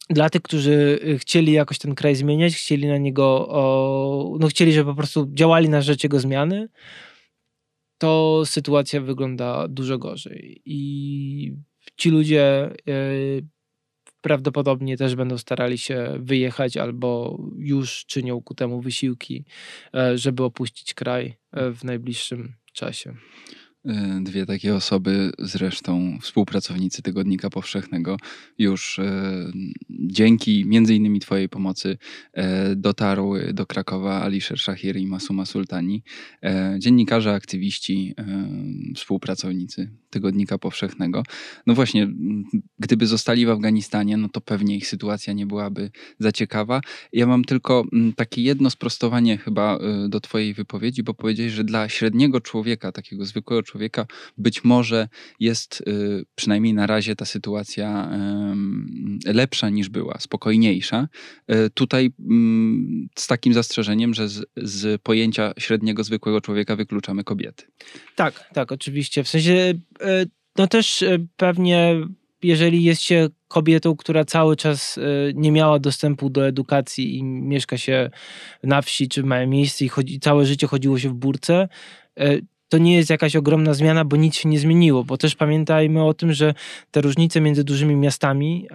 [0.09, 4.91] dla tych, którzy chcieli jakoś ten kraj zmieniać, chcieli na niego, o, no chcieli, żeby
[4.91, 6.69] po prostu działali na rzecz jego zmiany,
[7.97, 10.62] to sytuacja wygląda dużo gorzej.
[10.65, 11.53] I
[11.97, 13.45] ci ludzie y,
[14.21, 19.45] prawdopodobnie też będą starali się wyjechać albo już czynią ku temu wysiłki,
[19.95, 21.25] y, żeby opuścić kraj
[21.57, 23.13] y, w najbliższym czasie.
[23.86, 28.17] E, dwie takie osoby, zresztą współpracownicy Tygodnika Powszechnego,
[28.57, 29.51] już e,
[29.89, 31.97] dzięki między innymi Twojej pomocy
[32.33, 36.03] e, dotarły do Krakowa Alisher Shahir i Masuma Sultani.
[36.79, 38.15] Dziennikarze, aktywiści,
[38.95, 41.23] współpracownicy Tygodnika Powszechnego.
[41.67, 42.08] No właśnie,
[42.80, 46.82] gdyby zostali w Afganistanie, no to pewnie ich sytuacja nie byłaby za ciekawa.
[47.13, 47.84] Ja mam tylko
[48.15, 53.63] takie jedno sprostowanie chyba do Twojej wypowiedzi, bo powiedziałeś, że dla średniego człowieka, takiego zwykłego
[53.63, 54.06] człowieka,
[54.38, 55.08] być może
[55.39, 58.10] jest y, przynajmniej na razie ta sytuacja
[59.26, 61.08] lepsza niż była, spokojniejsza.
[61.52, 67.65] Y, tutaj mm, z takim zastrzeżeniem, że z, z pojęcia średniego, zwykłego człowieka wykluczamy kobiety.
[68.15, 69.23] Tak, tak, oczywiście.
[69.23, 69.73] W sensie,
[70.58, 71.95] no też e, pewnie
[72.43, 75.01] jeżeli jest się kobietą, która cały czas e,
[75.34, 78.10] nie miała dostępu do edukacji i mieszka się
[78.63, 81.67] na wsi czy w małym miejscu i chodzi, całe życie chodziło się w burce,
[82.69, 86.13] to nie jest jakaś ogromna zmiana, bo nic się nie zmieniło, bo też pamiętajmy o
[86.13, 86.53] tym, że
[86.91, 88.67] te różnice między dużymi miastami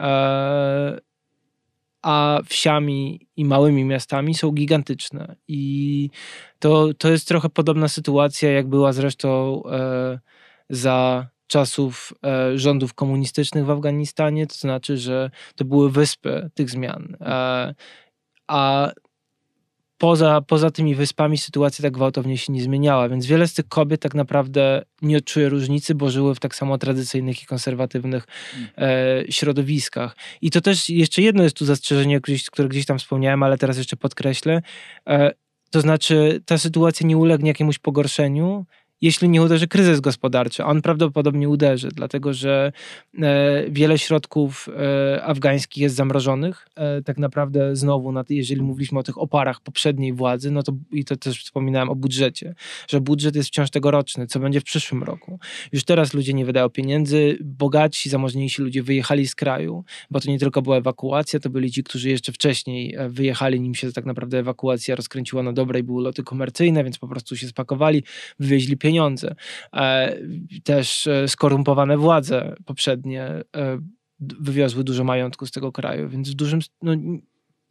[2.03, 5.37] a wsiami i małymi miastami są gigantyczne.
[5.49, 6.11] I
[6.59, 10.19] to, to jest trochę podobna sytuacja, jak była zresztą e,
[10.71, 17.17] za czasów e, rządów komunistycznych w Afganistanie, to znaczy, że to były wyspy tych zmian.
[17.21, 17.75] E,
[18.47, 18.93] a
[19.99, 24.01] poza, poza tymi wyspami sytuacja tak gwałtownie się nie zmieniała, więc wiele z tych kobiet
[24.01, 28.27] tak naprawdę nie odczuje różnicy, bo żyły w tak samo tradycyjnych i konserwatywnych
[28.79, 30.17] e, środowiskach.
[30.41, 32.21] I to też jeszcze jedno jest tu zastrzeżenie,
[32.53, 34.63] które gdzieś tam wspomniałem, ale teraz jeszcze podkreślę.
[35.09, 35.33] E,
[35.71, 38.67] to znaczy, ta sytuacja nie ulegnie jakiemuś pogorszeniu,
[39.01, 40.65] jeśli nie uderzy kryzys gospodarczy.
[40.65, 42.73] On prawdopodobnie uderzy, dlatego że
[43.19, 46.69] e, wiele środków e, afgańskich jest zamrożonych.
[46.77, 51.17] E, tak naprawdę znowu, jeżeli mówiliśmy o tych oparach poprzedniej władzy, no to i to
[51.17, 52.55] też wspominałem o budżecie,
[52.89, 55.39] że budżet jest wciąż tegoroczny, co będzie w przyszłym roku.
[55.73, 60.39] Już teraz ludzie nie wydają pieniędzy, bogaci, zamożniejsi ludzie wyjechali z kraju, bo to nie
[60.39, 64.95] tylko była ewakuacja, to byli ci, którzy jeszcze wcześniej wyjechali, nim się tak naprawdę ewakuacja
[64.95, 68.03] rozkręciła na dobre i były loty komercyjne, więc po prostu się spakowali,
[68.39, 69.35] wywieźli pieniądze pieniądze.
[69.75, 70.17] E,
[70.65, 73.79] też e, skorumpowane władze poprzednie e,
[74.21, 76.93] wywiozły dużo majątku z tego kraju, więc w dużym, no,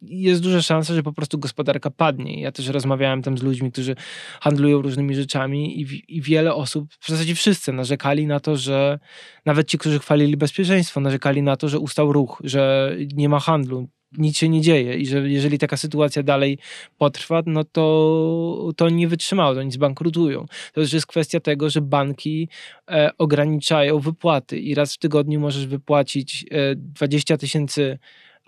[0.02, 2.40] jest duża szansa, że po prostu gospodarka padnie.
[2.40, 3.94] Ja też rozmawiałem tam z ludźmi, którzy
[4.40, 8.98] handlują różnymi rzeczami i, i, wiele osób, w zasadzie wszyscy narzekali na to, że
[9.46, 13.88] nawet ci, którzy chwalili bezpieczeństwo, narzekali na to, że ustał ruch, że nie ma handlu,
[14.12, 16.58] nic się nie dzieje i że jeżeli taka sytuacja dalej
[16.98, 20.46] potrwa, no to, to nie wytrzymało, to oni zbankrutują.
[20.72, 22.48] To już jest kwestia tego, że banki
[22.90, 27.98] e, ograniczają wypłaty i raz w tygodniu możesz wypłacić e, 20 tysięcy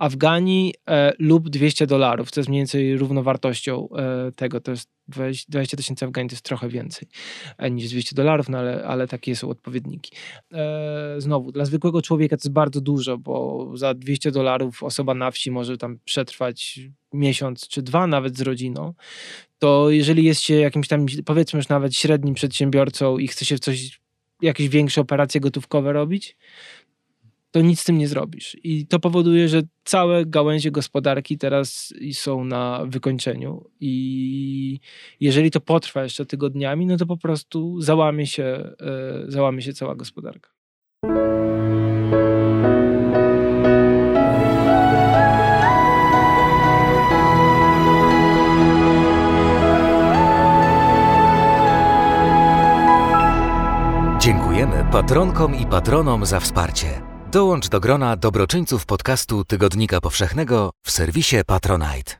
[0.01, 4.61] Afganii e, lub 200 dolarów, co jest mniej więcej równowartością e, tego.
[4.61, 4.91] To jest
[5.49, 7.09] 20 tysięcy Afganii to jest trochę więcej
[7.59, 10.13] e, niż 200 dolarów, no ale, ale takie są odpowiedniki.
[10.53, 15.31] E, znowu, dla zwykłego człowieka to jest bardzo dużo, bo za 200 dolarów osoba na
[15.31, 16.81] wsi może tam przetrwać
[17.13, 18.95] miesiąc czy dwa nawet z rodziną.
[19.59, 24.01] To jeżeli jest się jakimś tam, powiedzmy już nawet średnim przedsiębiorcą i chce się coś,
[24.43, 26.37] jakieś większe operacje gotówkowe robić,
[27.51, 28.57] to nic z tym nie zrobisz.
[28.65, 33.65] I to powoduje, że całe gałęzie gospodarki teraz są na wykończeniu.
[33.81, 34.81] I
[35.21, 38.75] jeżeli to potrwa jeszcze tygodniami, no to po prostu załamie się, e,
[39.29, 40.51] załamie się cała gospodarka.
[54.21, 57.10] Dziękujemy patronkom i patronom za wsparcie.
[57.33, 62.13] Dołącz do grona dobroczyńców podcastu Tygodnika Powszechnego w serwisie Patronite.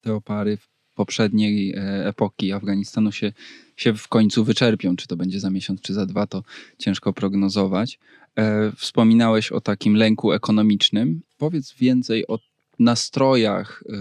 [0.00, 0.58] Te opary
[0.94, 3.32] poprzedniej e, epoki Afganistanu się,
[3.76, 4.96] się w końcu wyczerpią.
[4.96, 6.42] Czy to będzie za miesiąc, czy za dwa, to
[6.78, 7.98] ciężko prognozować.
[8.36, 11.20] E, wspominałeś o takim lęku ekonomicznym.
[11.38, 12.38] Powiedz więcej o
[12.78, 13.96] nastrojach e,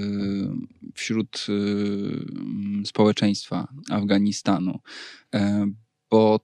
[0.93, 1.47] wśród
[2.86, 4.80] społeczeństwa Afganistanu,
[6.12, 6.39] bo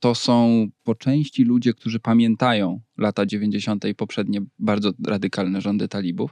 [0.00, 3.84] to są po części ludzie, którzy pamiętają lata 90.
[3.84, 6.30] i poprzednie bardzo radykalne rządy talibów,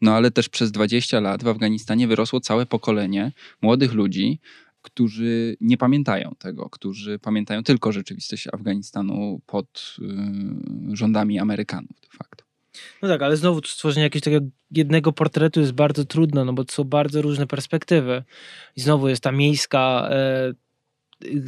[0.00, 4.40] no ale też przez 20 lat w Afganistanie wyrosło całe pokolenie młodych ludzi,
[4.82, 9.96] którzy nie pamiętają tego, którzy pamiętają tylko rzeczywistość Afganistanu pod
[10.92, 12.44] y, rządami Amerykanów de facto.
[13.02, 16.74] No tak, ale znowu stworzenie jakiegoś takiego jednego portretu jest bardzo trudne, no bo to
[16.74, 18.24] są bardzo różne perspektywy.
[18.76, 20.54] I znowu jest ta miejska e,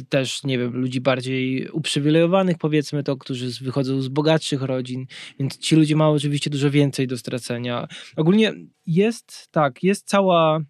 [0.09, 5.05] też, nie wiem, ludzi bardziej uprzywilejowanych, powiedzmy to, którzy wychodzą z bogatszych rodzin,
[5.39, 7.87] więc ci ludzie mają oczywiście dużo więcej do stracenia.
[8.15, 8.53] Ogólnie
[8.85, 10.61] jest, tak, jest cała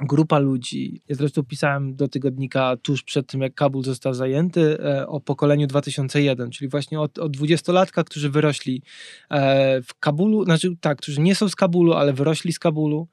[0.00, 1.02] grupa ludzi.
[1.08, 5.66] Ja zresztą pisałem do tygodnika tuż przed tym, jak Kabul został zajęty, e, o pokoleniu
[5.66, 8.82] 2001, czyli właśnie o, o dwudziestolatkach, którzy wyrośli
[9.30, 13.08] e, w Kabulu, znaczy tak, którzy nie są z Kabulu, ale wyrośli z Kabulu,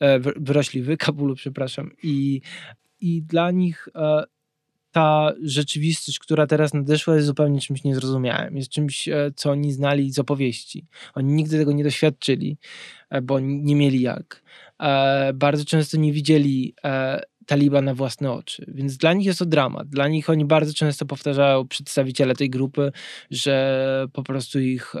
[0.00, 2.40] e, wyrośli w Kabulu, przepraszam, i,
[3.00, 3.88] i dla nich
[4.92, 8.56] ta rzeczywistość, która teraz nadeszła, jest zupełnie czymś niezrozumiałym.
[8.56, 10.86] Jest czymś, e, co oni znali z opowieści.
[11.14, 12.58] Oni nigdy tego nie doświadczyli,
[13.10, 14.42] e, bo nie mieli jak.
[14.82, 16.74] E, bardzo często nie widzieli
[17.46, 18.64] Taliban na własne oczy.
[18.68, 19.88] Więc dla nich jest to dramat.
[19.88, 22.92] Dla nich oni bardzo często powtarzają przedstawiciele tej grupy,
[23.30, 24.94] że po prostu ich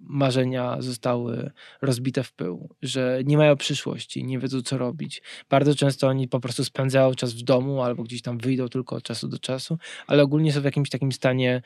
[0.00, 1.50] marzenia zostały
[1.82, 5.22] rozbite w pył, że nie mają przyszłości, nie wiedzą co robić.
[5.50, 9.02] Bardzo często oni po prostu spędzają czas w domu albo gdzieś tam wyjdą tylko od
[9.02, 11.62] czasu do czasu, ale ogólnie są w jakimś takim stanie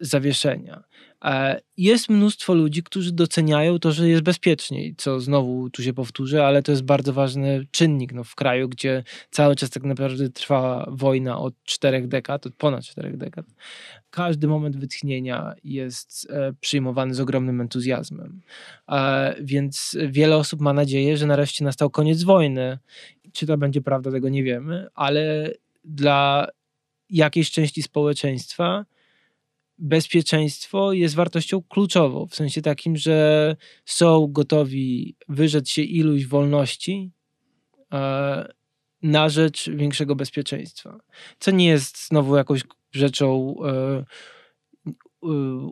[0.00, 0.84] zawieszenia.
[1.24, 6.46] E, jest mnóstwo ludzi, którzy doceniają to, że jest bezpieczniej, co znowu tu się powtórzę,
[6.46, 10.86] ale to jest bardzo ważny czynnik no, w kraju, gdzie cały czas tak naprawdę trwa
[10.90, 13.46] wojna od czterech dekad, od ponad czterech dekad.
[14.10, 18.40] Każdy moment wytchnienia jest e, przyjmowany z ogromnym entuzjazmem.
[18.88, 22.78] E, więc wiele osób ma nadzieję, że nareszcie nastał koniec wojny.
[23.32, 25.50] Czy to będzie prawda, tego nie wiemy, ale
[25.84, 26.48] dla
[27.10, 28.84] jakiejś części społeczeństwa
[29.80, 37.10] bezpieczeństwo jest wartością kluczową, w sensie takim, że są gotowi wyrzec się iluś wolności
[37.92, 38.52] e,
[39.02, 40.98] na rzecz większego bezpieczeństwa.
[41.38, 42.62] Co nie jest znowu jakąś
[42.92, 44.04] rzeczą e,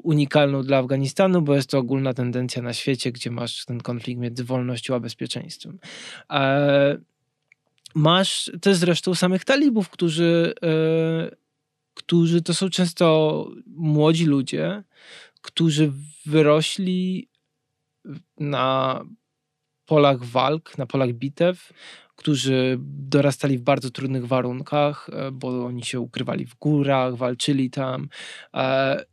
[0.03, 4.45] unikalną dla Afganistanu, bo jest to ogólna tendencja na świecie, gdzie masz ten konflikt między
[4.45, 5.79] wolnością a bezpieczeństwem.
[6.31, 6.99] E,
[7.95, 10.55] masz też zresztą samych talibów, którzy
[11.99, 14.83] którzy to są często młodzi ludzie,
[15.41, 15.93] którzy
[16.27, 17.29] wyrośli
[18.41, 19.05] na
[19.87, 21.73] polach walk, na polach bitew,
[22.17, 28.09] którzy dorastali w bardzo trudnych warunkach, e, bo oni się ukrywali w górach, walczyli tam.
[28.55, 29.05] E,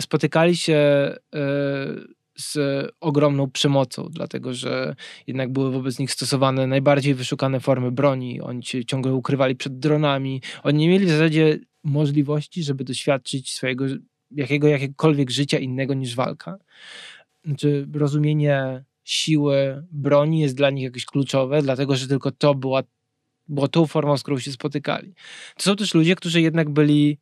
[0.00, 1.18] spotykali się e,
[2.38, 2.58] z
[3.00, 4.94] ogromną przemocą, dlatego że
[5.26, 8.40] jednak były wobec nich stosowane najbardziej wyszukane formy broni.
[8.40, 10.42] Oni się ciągle ukrywali przed dronami.
[10.62, 13.84] Oni nie mieli w zasadzie możliwości, żeby doświadczyć swojego
[14.30, 16.58] jakiego, jakiegokolwiek życia innego niż walka.
[17.44, 22.82] Znaczy, rozumienie siły broni jest dla nich jakieś kluczowe, dlatego że tylko to była,
[23.48, 25.14] było tą formą, z którą się spotykali.
[25.56, 27.18] To są też ludzie, którzy jednak byli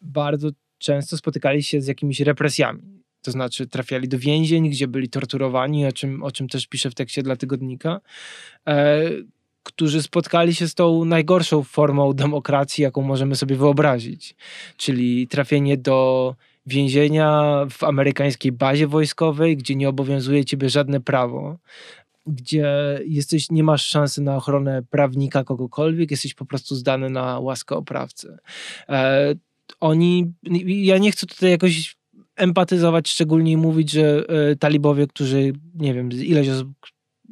[0.00, 2.97] bardzo często spotykali się z jakimiś represjami.
[3.28, 6.94] To znaczy trafiali do więzień, gdzie byli torturowani, o czym, o czym też piszę w
[6.94, 8.00] tekście dla tygodnika,
[8.68, 9.00] e,
[9.62, 14.34] którzy spotkali się z tą najgorszą formą demokracji, jaką możemy sobie wyobrazić.
[14.76, 16.34] Czyli trafienie do
[16.66, 21.58] więzienia w amerykańskiej bazie wojskowej, gdzie nie obowiązuje ciebie żadne prawo,
[22.26, 27.76] gdzie jesteś, nie masz szansy na ochronę prawnika kogokolwiek, jesteś po prostu zdany na łaskę
[27.76, 28.36] oprawcy.
[28.88, 29.34] E,
[29.80, 30.32] oni,
[30.66, 31.97] ja nie chcę tutaj jakoś
[32.38, 36.68] empatyzować, szczególnie mówić, że e, talibowie, którzy, nie wiem, ileś osób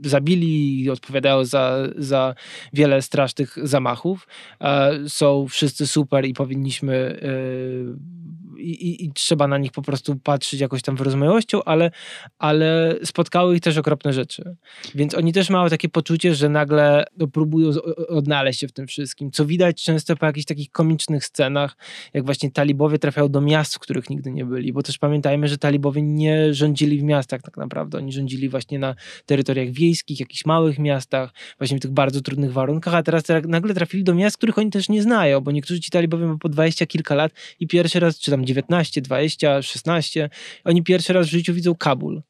[0.04, 2.34] zabili i odpowiadają za, za
[2.72, 4.26] wiele strasznych zamachów,
[4.60, 8.25] e, są wszyscy super i powinniśmy e,
[8.58, 11.90] i, i, trzeba na nich po prostu patrzeć jakoś tam wyrozumiałością, ale,
[12.38, 14.56] ale spotkały ich też okropne rzeczy.
[14.94, 17.70] Więc oni też mają takie poczucie, że nagle no, próbują
[18.08, 21.76] odnaleźć się w tym wszystkim, co widać często po jakichś takich komicznych scenach,
[22.14, 25.58] jak właśnie talibowie trafiają do miast, w których nigdy nie byli, bo też pamiętajmy, że
[25.58, 28.94] talibowie nie rządzili w miastach tak naprawdę, oni rządzili właśnie na
[29.26, 34.04] terytoriach wiejskich, jakichś małych miastach, właśnie w tych bardzo trudnych warunkach, a teraz nagle trafili
[34.04, 37.14] do miast, których oni też nie znają, bo niektórzy ci talibowie mają po 20 kilka
[37.14, 40.30] lat i pierwszy raz, czy tam 19, 20, 16.
[40.64, 42.22] Oni pierwszy raz w życiu widzą Kabul.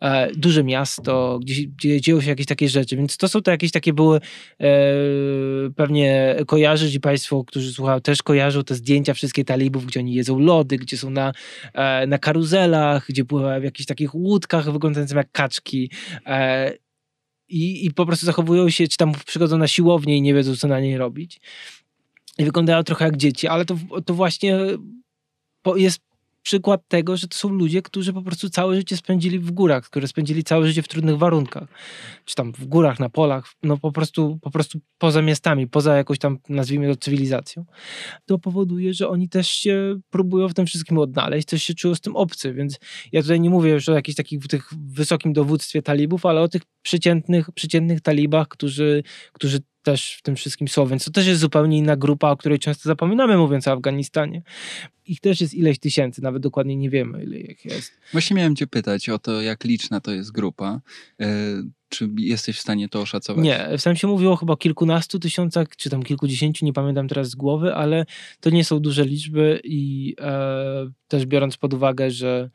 [0.00, 3.72] E, duże miasto, gdzie, gdzie dzieją się jakieś takie rzeczy, więc to są to jakieś
[3.72, 4.20] takie były
[4.60, 4.70] e,
[5.76, 10.38] pewnie kojarzyć i Państwo, którzy słuchają, też kojarzą te zdjęcia wszystkie talibów, gdzie oni jedzą
[10.38, 11.32] lody, gdzie są na,
[11.74, 15.90] e, na karuzelach, gdzie pływają w jakichś takich łódkach wyglądających jak kaczki.
[16.26, 16.72] E,
[17.48, 20.68] i, I po prostu zachowują się, czy tam przychodzą na siłownię i nie wiedzą, co
[20.68, 21.40] na niej robić.
[22.38, 24.58] I wyglądają trochę jak dzieci, ale to, to właśnie
[25.76, 26.00] jest
[26.48, 30.08] przykład tego, że to są ludzie, którzy po prostu całe życie spędzili w górach, którzy
[30.08, 31.68] spędzili całe życie w trudnych warunkach.
[32.24, 36.18] Czy tam w górach, na polach, no po prostu, po prostu poza miastami, poza jakąś
[36.18, 37.64] tam, nazwijmy to, cywilizacją.
[38.26, 42.00] To powoduje, że oni też się próbują w tym wszystkim odnaleźć, też się czują z
[42.00, 42.78] tym obcy, więc
[43.12, 46.62] ja tutaj nie mówię już o jakichś takich tych wysokim dowództwie talibów, ale o tych
[46.82, 49.58] przeciętnych, przeciętnych talibach, którzy, którzy
[49.90, 53.36] też w tym wszystkim więc to też jest zupełnie inna grupa, o której często zapominamy
[53.36, 54.42] mówiąc o Afganistanie.
[55.06, 57.92] Ich też jest ileś tysięcy, nawet dokładnie nie wiemy ile ich jest.
[58.12, 60.80] Właśnie miałem cię pytać o to, jak liczna to jest grupa.
[61.20, 61.26] E,
[61.88, 63.44] czy jesteś w stanie to oszacować?
[63.44, 67.34] Nie, w sensie mówiło chyba o kilkunastu tysiącach, czy tam kilkudziesięciu, nie pamiętam teraz z
[67.34, 68.06] głowy, ale
[68.40, 72.50] to nie są duże liczby i e, też biorąc pod uwagę, że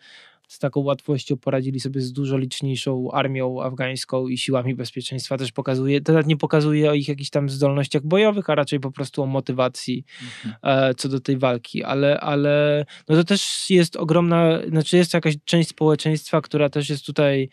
[0.53, 5.37] z taką łatwością poradzili sobie z dużo liczniejszą armią afgańską i siłami bezpieczeństwa.
[5.37, 9.23] Też pokazuje, to nie pokazuje o ich jakichś tam zdolnościach bojowych, a raczej po prostu
[9.23, 10.89] o motywacji mhm.
[10.89, 11.83] e, co do tej walki.
[11.83, 16.89] Ale, ale no to też jest ogromna, znaczy jest to jakaś część społeczeństwa, która też
[16.89, 17.49] jest tutaj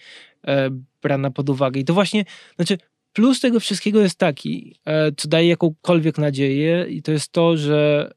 [0.46, 0.70] e,
[1.02, 1.80] brana pod uwagę.
[1.80, 2.24] I to właśnie,
[2.56, 2.78] znaczy
[3.12, 8.10] plus tego wszystkiego jest taki, e, co daje jakąkolwiek nadzieję i to jest to, że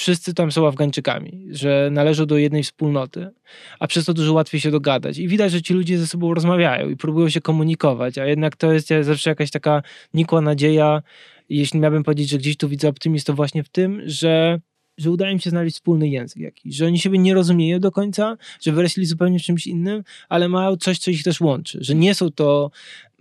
[0.00, 3.30] wszyscy tam są Afgańczykami, że należą do jednej wspólnoty,
[3.78, 5.18] a przez to dużo łatwiej się dogadać.
[5.18, 8.72] I widać, że ci ludzie ze sobą rozmawiają i próbują się komunikować, a jednak to
[8.72, 9.82] jest zawsze jakaś taka
[10.14, 11.02] nikła nadzieja.
[11.48, 14.60] Jeśli miałbym powiedzieć, że gdzieś tu widzę optymizm, to właśnie w tym, że
[14.98, 18.36] że udaje mi się znaleźć wspólny język jakiś, że oni siebie nie rozumieją do końca,
[18.60, 22.30] że wyrośli zupełnie czymś innym, ale mają coś, co ich też łączy, że nie są
[22.30, 22.70] to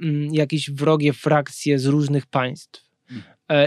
[0.02, 2.89] mm, jakieś wrogie frakcje z różnych państw,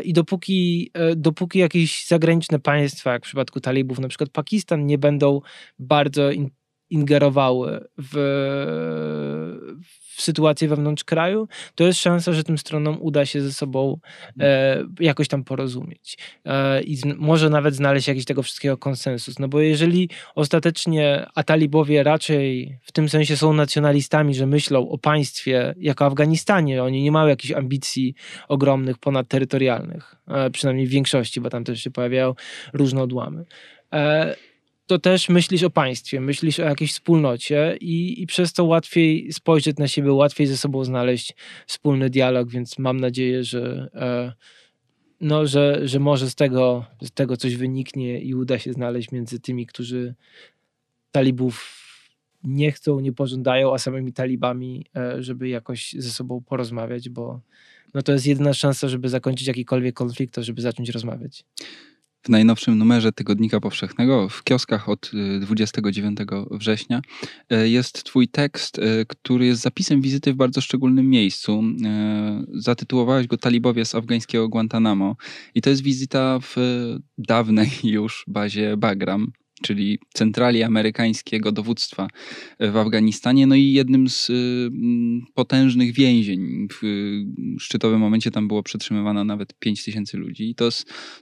[0.04, 4.98] I dopóki, e, dopóki jakieś zagraniczne państwa, jak w przypadku talibów, na przykład Pakistan, nie
[4.98, 5.40] będą
[5.78, 6.30] bardzo
[6.92, 8.14] ingerowały w,
[10.16, 13.98] w sytuację wewnątrz kraju, to jest szansa, że tym stronom uda się ze sobą
[14.40, 19.38] e, jakoś tam porozumieć e, i z, może nawet znaleźć jakiś tego wszystkiego konsensus.
[19.38, 24.98] No bo jeżeli ostatecznie a talibowie raczej w tym sensie są nacjonalistami, że myślą o
[24.98, 28.14] państwie jako Afganistanie, oni nie mają jakichś ambicji
[28.48, 32.34] ogromnych, ponadterytorialnych, e, przynajmniej w większości, bo tam też się pojawiają
[32.72, 33.44] różne odłamy.
[34.86, 39.76] To też myślisz o państwie, myślisz o jakiejś wspólnocie i, i przez to łatwiej spojrzeć
[39.76, 41.34] na siebie, łatwiej ze sobą znaleźć
[41.66, 44.32] wspólny dialog, więc mam nadzieję, że, e,
[45.20, 49.40] no, że, że może z tego, z tego coś wyniknie i uda się znaleźć między
[49.40, 50.14] tymi, którzy
[51.12, 51.82] talibów
[52.44, 57.40] nie chcą, nie pożądają, a samymi talibami, e, żeby jakoś ze sobą porozmawiać, bo
[57.94, 61.44] no to jest jedyna szansa, żeby zakończyć jakikolwiek konflikt, to żeby zacząć rozmawiać
[62.22, 67.02] w najnowszym numerze Tygodnika Powszechnego w kioskach od 29 y, września
[67.52, 71.62] y, jest Twój tekst, y, który jest zapisem wizyty w bardzo szczególnym miejscu.
[72.54, 75.16] Zatytułowałeś go Talibowie z afgańskiego Guantanamo.
[75.54, 76.56] I to jest wizyta w
[77.18, 79.32] dawnej już bazie Bagram,
[79.62, 82.08] czyli centrali amerykańskiego dowództwa
[82.60, 84.30] w Afganistanie, no i jednym z
[85.34, 86.68] potężnych więzień.
[86.70, 86.82] W
[87.58, 90.50] szczytowym momencie tam było przetrzymywane nawet 5 tysięcy ludzi.
[90.50, 90.68] I to,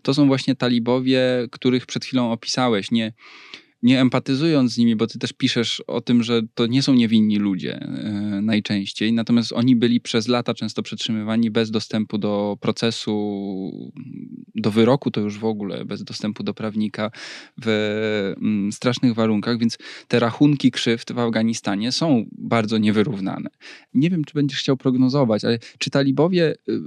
[0.02, 2.90] to są właśnie talibowie, których przed chwilą opisałeś.
[2.90, 3.12] Nie,
[3.82, 7.36] nie empatyzując z nimi, bo ty też piszesz o tym, że to nie są niewinni
[7.36, 13.92] ludzie e, najczęściej, natomiast oni byli przez lata często przetrzymywani bez dostępu do procesu,
[14.54, 17.10] do wyroku, to już w ogóle bez dostępu do prawnika
[17.64, 19.78] w mm, strasznych warunkach, więc
[20.08, 23.50] te rachunki krzywd w Afganistanie są bardzo niewyrównane.
[23.94, 26.80] Nie wiem, czy będziesz chciał prognozować, ale czy talibowie y,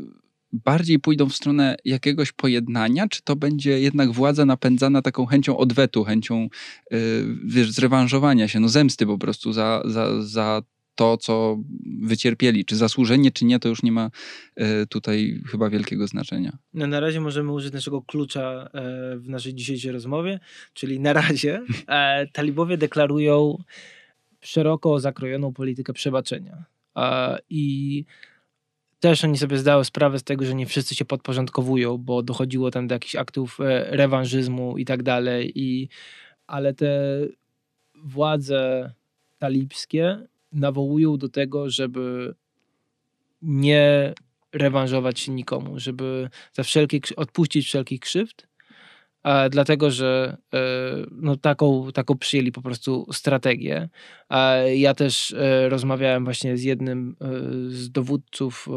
[0.53, 6.03] bardziej pójdą w stronę jakiegoś pojednania, czy to będzie jednak władza napędzana taką chęcią odwetu,
[6.03, 6.47] chęcią
[6.91, 6.99] yy,
[7.45, 10.61] wiesz, zrewanżowania się, no zemsty po prostu za, za, za
[10.95, 11.57] to, co
[12.01, 12.65] wycierpieli.
[12.65, 14.09] Czy zasłużenie, czy nie, to już nie ma
[14.61, 16.57] y, tutaj chyba wielkiego znaczenia.
[16.73, 20.39] No, na razie możemy użyć naszego klucza e, w naszej dzisiejszej rozmowie,
[20.73, 23.57] czyli na razie e, talibowie deklarują
[24.41, 26.65] szeroko zakrojoną politykę przebaczenia.
[27.49, 28.05] I
[29.03, 32.87] też oni sobie zdały sprawę z tego, że nie wszyscy się podporządkowują, bo dochodziło tam
[32.87, 35.51] do jakichś aktów e, rewanżyzmu i tak dalej.
[35.55, 35.89] I,
[36.47, 37.19] ale te
[37.95, 38.93] władze
[39.39, 42.35] talibskie nawołują do tego, żeby
[43.41, 44.13] nie
[44.53, 48.47] rewanżować się nikomu, żeby za wszelkie, odpuścić wszelkich krzywd,
[49.49, 50.59] dlatego że e,
[51.11, 53.89] no, taką, taką przyjęli po prostu strategię.
[54.75, 57.25] Ja też e, rozmawiałem właśnie z jednym e,
[57.69, 58.67] z dowódców,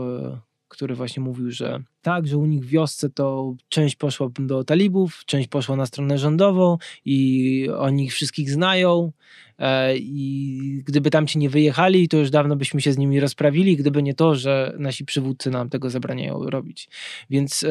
[0.68, 5.22] który właśnie mówił, że tak, że u nich w wiosce to część poszła do talibów,
[5.26, 9.12] część poszła na stronę rządową i oni ich wszystkich znają
[9.98, 14.02] i gdyby tam ci nie wyjechali, to już dawno byśmy się z nimi rozprawili, gdyby
[14.02, 16.88] nie to, że nasi przywódcy nam tego zabraniają robić.
[17.30, 17.68] Więc e,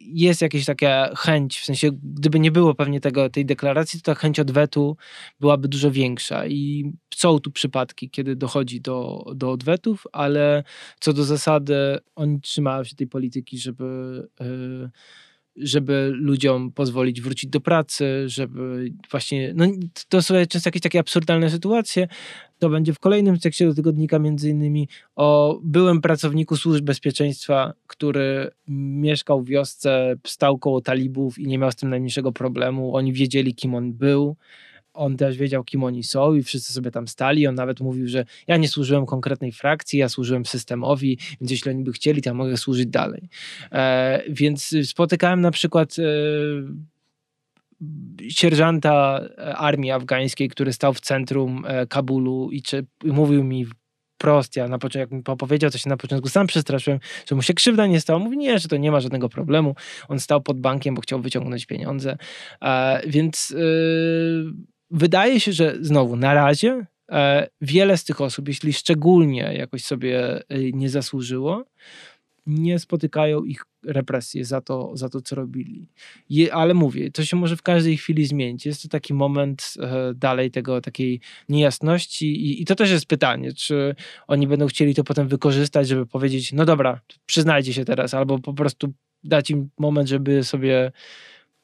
[0.00, 4.20] jest jakaś taka chęć, w sensie gdyby nie było pewnie tego, tej deklaracji, to ta
[4.20, 4.96] chęć odwetu
[5.40, 10.64] byłaby dużo większa i są tu przypadki, kiedy dochodzi do, do odwetów, ale
[11.00, 13.84] co do zasady oni trzymają się tej polityki, żeby
[14.40, 14.90] yy,
[15.56, 19.66] żeby ludziom pozwolić wrócić do pracy, żeby właśnie, no
[20.08, 22.08] to są często jakieś takie absurdalne sytuacje.
[22.58, 28.50] To będzie w kolejnym tekście do tygodnika między innymi o byłym pracowniku służb bezpieczeństwa, który
[28.68, 32.96] mieszkał w wiosce, stał koło talibów i nie miał z tym najmniejszego problemu.
[32.96, 34.36] Oni wiedzieli, kim on był
[34.96, 37.46] on też wiedział, kim oni są i wszyscy sobie tam stali.
[37.46, 41.84] On nawet mówił, że ja nie służyłem konkretnej frakcji, ja służyłem systemowi, więc jeśli oni
[41.84, 43.28] by chcieli, to ja mogę służyć dalej.
[43.72, 46.02] E, więc spotykałem na przykład e,
[48.28, 49.20] sierżanta
[49.54, 53.66] armii afgańskiej, który stał w centrum e, Kabulu i czy, mówił mi
[54.18, 57.42] prost, ja na początku, jak mi powiedział, to się na początku sam przestraszyłem, że mu
[57.42, 58.18] się krzywda nie stała.
[58.18, 59.74] Mówi, nie, że to nie ma żadnego problemu.
[60.08, 62.16] On stał pod bankiem, bo chciał wyciągnąć pieniądze.
[62.62, 63.54] E, więc...
[63.56, 69.84] E, wydaje się, że znowu na razie e, wiele z tych osób, jeśli szczególnie jakoś
[69.84, 71.64] sobie e, nie zasłużyło,
[72.46, 75.88] nie spotykają ich represje za to, za to co robili.
[76.30, 78.66] Je, ale mówię, to się może w każdej chwili zmienić.
[78.66, 83.52] Jest to taki moment e, dalej tego takiej niejasności i, i to też jest pytanie,
[83.52, 83.94] czy
[84.26, 88.54] oni będą chcieli to potem wykorzystać, żeby powiedzieć, no dobra, przyznajcie się teraz, albo po
[88.54, 88.92] prostu
[89.24, 90.92] dać im moment, żeby sobie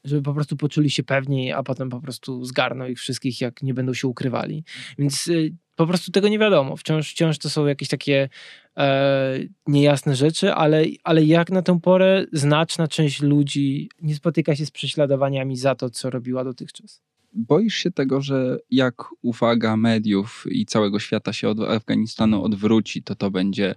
[0.04, 3.74] żeby po prostu poczuli się pewniej, a potem po prostu zgarną ich wszystkich, jak nie
[3.74, 4.64] będą się ukrywali.
[4.98, 6.76] Więc y, po prostu tego nie wiadomo.
[6.76, 8.28] Wciąż, wciąż to są jakieś takie
[8.76, 14.66] e, niejasne rzeczy, ale, ale jak na tę porę znaczna część ludzi nie spotyka się
[14.66, 17.02] z prześladowaniami za to, co robiła dotychczas.
[17.32, 23.14] Boisz się tego, że jak uwaga mediów i całego świata się od Afganistanu odwróci, to
[23.14, 23.74] to będzie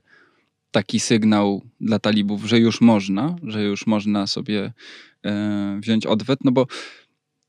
[0.75, 4.73] taki sygnał dla talibów, że już można, że już można sobie
[5.25, 6.67] e, wziąć odwet, no bo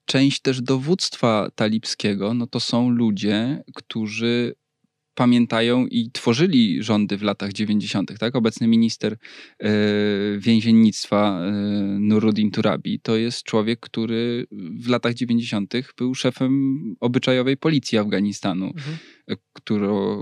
[0.05, 4.55] część też dowództwa talibskiego, no to są ludzie, którzy
[5.17, 8.19] pamiętają i tworzyli rządy w latach 90.
[8.19, 8.37] Tak?
[8.37, 9.17] Obecny minister
[9.59, 9.69] e,
[10.39, 11.51] więziennictwa e,
[12.01, 14.47] Nuruddin Turabi to jest człowiek, który
[14.81, 15.75] w latach 90.
[15.99, 18.97] był szefem obyczajowej policji Afganistanu, mhm.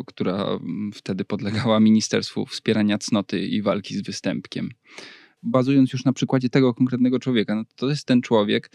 [0.06, 0.58] która
[0.94, 4.68] wtedy podlegała Ministerstwu Wspierania Cnoty i Walki z Występkiem
[5.44, 8.70] bazując już na przykładzie tego konkretnego człowieka, no to jest ten człowiek,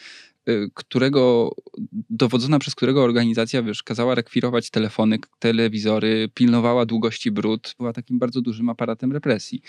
[0.74, 1.56] którego,
[2.10, 8.42] dowodzona przez którego organizacja, wiesz, kazała rekwirować telefony, telewizory, pilnowała długości brud, była takim bardzo
[8.42, 9.62] dużym aparatem represji.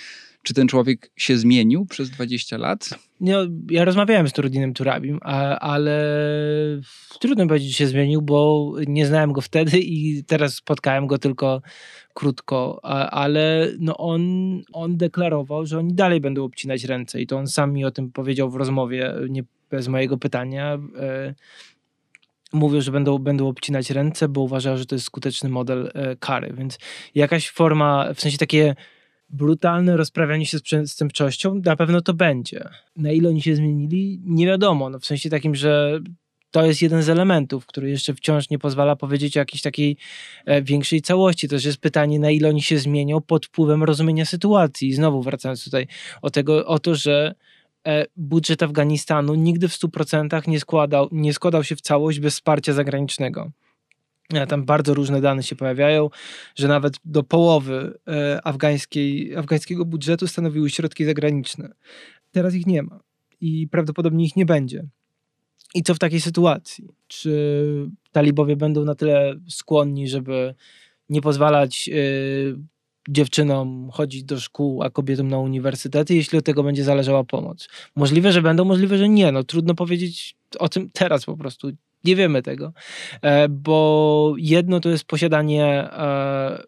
[0.43, 2.91] Czy ten człowiek się zmienił przez 20 lat?
[3.21, 3.39] No,
[3.71, 6.05] ja rozmawiałem z Trudinem Turabim, a, ale
[7.21, 11.63] trudno powiedzieć, że się zmienił, bo nie znałem go wtedy i teraz spotkałem go tylko
[12.15, 14.23] krótko, ale no on,
[14.73, 18.13] on deklarował, że oni dalej będą obcinać ręce i to on sam mi o tym
[18.13, 20.79] powiedział w rozmowie, nie bez mojego pytania.
[20.99, 21.35] E,
[22.53, 26.55] mówią, że będą, będą obcinać ręce, bo uważają, że to jest skuteczny model e, kary.
[26.59, 26.79] Więc
[27.15, 28.75] jakaś forma, w sensie takie
[29.29, 32.69] brutalne rozprawianie się z przestępczością, na pewno to będzie.
[32.97, 34.91] Na ile oni się zmienili, nie wiadomo.
[34.91, 36.01] No, w sensie takim, że
[36.51, 39.97] to jest jeden z elementów, który jeszcze wciąż nie pozwala powiedzieć o jakiejś takiej
[40.47, 41.49] e, większej całości.
[41.49, 44.89] To też jest pytanie, na ile oni się zmienią pod wpływem rozumienia sytuacji.
[44.89, 45.87] I znowu wracając tutaj
[46.23, 47.35] o, tego, o to, że
[48.17, 53.51] budżet Afganistanu nigdy w 100% nie składał, nie składał się w całość bez wsparcia zagranicznego.
[54.33, 56.11] E, tam bardzo różne dane się pojawiają,
[56.57, 61.69] że nawet do połowy e, afgańskiej, afgańskiego budżetu stanowiły środki zagraniczne.
[62.33, 63.01] Teraz ich nie ma
[63.41, 64.87] i prawdopodobnie ich nie będzie.
[65.75, 66.89] I co w takiej sytuacji?
[67.07, 70.55] Czy talibowie będą na tyle skłonni, żeby
[71.09, 71.91] nie pozwalać
[73.09, 77.69] dziewczynom chodzić do szkół, a kobietom na uniwersytety, jeśli od tego będzie zależała pomoc?
[77.97, 79.33] Możliwe, że będą, możliwe, że nie.
[79.33, 81.71] No, trudno powiedzieć o tym teraz po prostu.
[82.05, 82.73] Nie wiemy tego,
[83.23, 86.63] e, bo jedno to jest posiadanie e,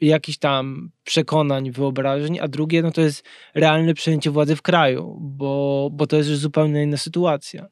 [0.00, 3.24] jakichś tam przekonań, wyobrażeń, a drugie no to jest
[3.54, 7.66] realne przejęcie władzy w kraju, bo, bo to jest już zupełnie inna sytuacja.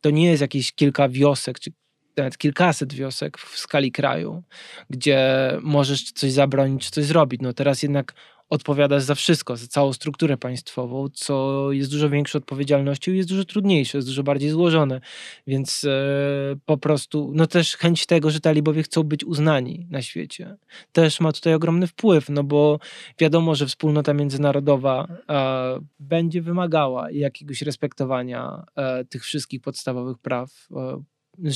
[0.00, 1.72] To nie jest jakieś kilka wiosek, czy
[2.16, 4.42] nawet kilkaset wiosek w skali kraju,
[4.90, 7.40] gdzie możesz coś zabronić, coś zrobić.
[7.40, 8.14] No teraz jednak
[8.50, 13.44] odpowiadasz za wszystko, za całą strukturę państwową, co jest dużo większą odpowiedzialnością i jest dużo
[13.44, 15.00] trudniejsze, jest dużo bardziej złożone.
[15.46, 20.56] Więc e, po prostu, no też chęć tego, że talibowie chcą być uznani na świecie,
[20.92, 22.78] też ma tutaj ogromny wpływ, no bo
[23.18, 30.68] wiadomo, że wspólnota międzynarodowa e, będzie wymagała jakiegoś respektowania e, tych wszystkich podstawowych praw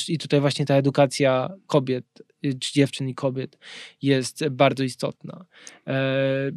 [0.08, 2.04] i tutaj właśnie ta edukacja kobiet,
[2.44, 3.58] y, czy dziewczyn i kobiet
[4.02, 5.44] jest bardzo istotna.
[5.86, 6.02] E,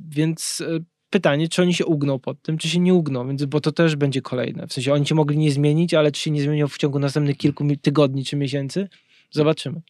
[0.10, 3.62] więc e, pytanie, czy oni się ugną pod tym, czy się nie ugną, więc, bo
[3.62, 4.68] to też będzie kolejne.
[4.68, 7.38] W sensie oni się mogli nie zmienić, ale czy się nie zmienią w ciągu następnych
[7.38, 8.90] kilku tygodni czy miesięcy?
[9.32, 9.82] Zobaczymy.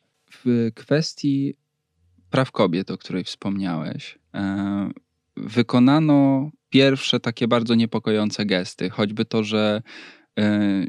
[0.45, 1.53] W kwestii
[2.29, 4.89] praw kobiet, o której wspomniałeś, e,
[5.37, 9.81] wykonano pierwsze takie bardzo niepokojące gesty, choćby to, że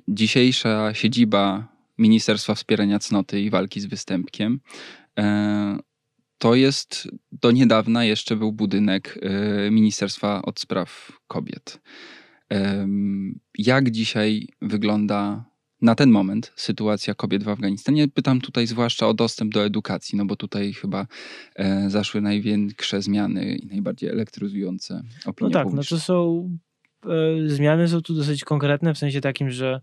[0.08, 4.60] dzisiejsza siedziba Ministerstwa Wspierania Cnoty i Walki z Występkiem.
[5.18, 5.78] E,
[6.38, 11.80] to jest do niedawna jeszcze był budynek e, Ministerstwa od Spraw Kobiet.
[12.52, 12.88] E,
[13.58, 15.44] jak dzisiaj wygląda
[15.82, 18.08] na ten moment sytuacja kobiet w Afganistanie?
[18.08, 21.06] Pytam tutaj zwłaszcza o dostęp do edukacji, no bo tutaj chyba
[21.88, 25.96] zaszły największe zmiany i najbardziej elektryzujące opinie No tak, publiczne.
[25.96, 26.50] no to są
[27.46, 29.80] zmiany są tu dosyć konkretne w sensie takim, że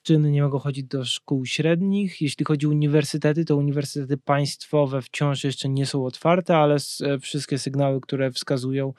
[0.00, 2.20] dziewczyny nie mogą chodzić do szkół średnich.
[2.20, 7.58] Jeśli chodzi o uniwersytety, to uniwersytety państwowe wciąż jeszcze nie są otwarte, ale e, wszystkie
[7.58, 8.92] sygnały, które wskazują,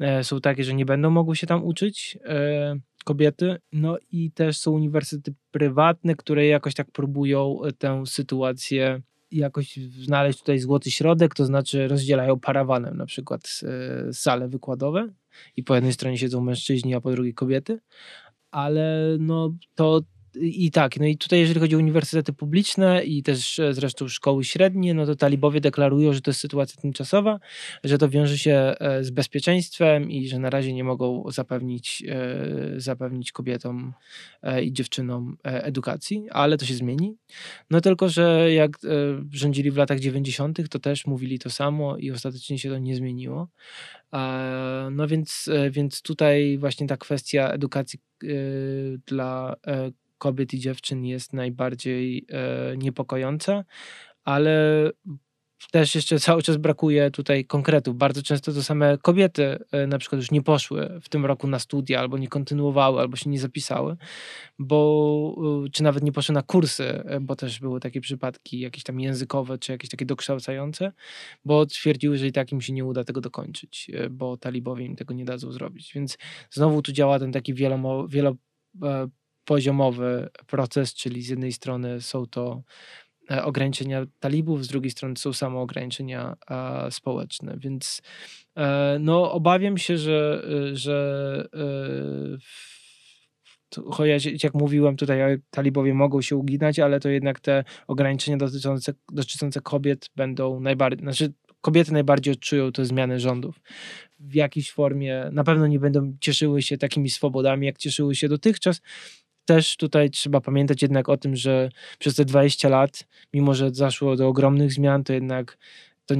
[0.00, 3.56] e, są takie, że nie będą mogły się tam uczyć e, kobiety.
[3.72, 10.58] No i też są uniwersytety prywatne, które jakoś tak próbują tę sytuację jakoś znaleźć tutaj
[10.58, 13.60] złoty środek, to znaczy rozdzielają parawanem na przykład
[14.12, 15.08] sale wykładowe
[15.56, 17.80] i po jednej stronie siedzą mężczyźni, a po drugiej kobiety,
[18.50, 20.00] ale no to
[20.40, 24.44] i tak, no i tutaj jeżeli chodzi o uniwersytety publiczne i też e, zresztą szkoły
[24.44, 27.40] średnie, no to talibowie deklarują, że to jest sytuacja tymczasowa,
[27.84, 32.80] że to wiąże się e, z bezpieczeństwem i że na razie nie mogą zapewnić, e,
[32.80, 33.92] zapewnić kobietom
[34.62, 37.16] i dziewczynom edukacji, ale to się zmieni.
[37.70, 38.78] No tylko, że jak
[39.32, 43.48] rządzili w latach 90., to też mówili to samo i ostatecznie się to nie zmieniło.
[44.90, 47.98] No więc, więc tutaj właśnie ta kwestia edukacji
[49.06, 49.56] dla
[50.18, 53.64] kobiet i dziewczyn jest najbardziej e, niepokojąca,
[54.24, 54.90] ale
[55.72, 57.96] też jeszcze cały czas brakuje tutaj konkretów.
[57.96, 61.58] Bardzo często to same kobiety e, na przykład już nie poszły w tym roku na
[61.58, 63.96] studia, albo nie kontynuowały, albo się nie zapisały,
[64.58, 69.00] bo e, czy nawet nie poszły na kursy, bo też były takie przypadki jakieś tam
[69.00, 70.92] językowe, czy jakieś takie dokształcające,
[71.44, 75.14] bo twierdziły, że i tak im się nie uda tego dokończyć, bo talibowie im tego
[75.14, 75.92] nie dadzą zrobić.
[75.94, 76.18] Więc
[76.50, 78.34] znowu tu działa ten taki wielomo, wielo
[79.48, 82.62] poziomowy proces, czyli z jednej strony są to
[83.30, 86.36] e, ograniczenia talibów, z drugiej strony są samo ograniczenia
[86.90, 88.02] społeczne, więc
[88.56, 91.48] e, no, obawiam się, że, że
[93.74, 95.18] e, chociaż jak mówiłem tutaj,
[95.50, 101.32] talibowie mogą się uginać, ale to jednak te ograniczenia dotyczące, dotyczące kobiet będą najbardziej, znaczy
[101.60, 103.60] kobiety najbardziej odczują te zmiany rządów.
[104.18, 108.80] W jakiejś formie na pewno nie będą cieszyły się takimi swobodami, jak cieszyły się dotychczas,
[109.48, 114.16] też tutaj trzeba pamiętać jednak o tym, że przez te 20 lat, mimo że zaszło
[114.16, 115.58] do ogromnych zmian, to jednak
[116.06, 116.14] to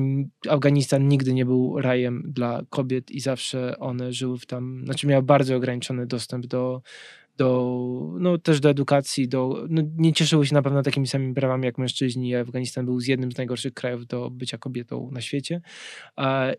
[0.48, 5.22] Afganistan nigdy nie był rajem dla kobiet i zawsze one żyły w tam, znaczy miały
[5.22, 6.82] bardzo ograniczony dostęp do,
[7.36, 11.64] do, no, też do edukacji, do, no, nie cieszyły się na pewno takimi samymi prawami
[11.64, 12.36] jak mężczyźni.
[12.36, 15.60] Afganistan był z jednym z najgorszych krajów do bycia kobietą na świecie.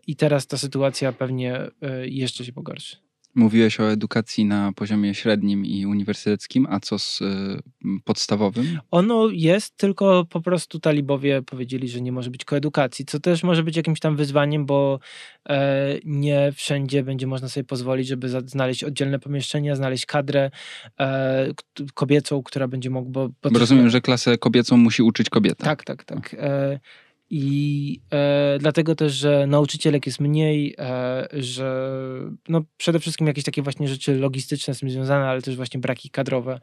[0.06, 3.09] I teraz ta sytuacja pewnie e, jeszcze się pogorszy.
[3.34, 7.26] Mówiłeś o edukacji na poziomie średnim i uniwersyteckim, a co z y,
[8.04, 8.78] podstawowym?
[8.90, 13.62] Ono jest, tylko po prostu talibowie powiedzieli, że nie może być koedukacji, co też może
[13.62, 14.98] być jakimś tam wyzwaniem, bo
[15.48, 20.50] e, nie wszędzie będzie można sobie pozwolić, żeby znaleźć oddzielne pomieszczenia, znaleźć kadrę
[21.00, 21.52] e,
[21.94, 23.10] kobiecą, która będzie mogła...
[23.10, 25.64] Bo, bo, bo rozumiem, że klasę kobiecą musi uczyć kobieta.
[25.64, 26.36] Tak, tak, tak.
[27.32, 32.00] I e, dlatego też, że nauczycielek jest mniej, e, że
[32.48, 36.10] no przede wszystkim jakieś takie właśnie rzeczy logistyczne z tym związane, ale też właśnie braki
[36.10, 36.60] kadrowe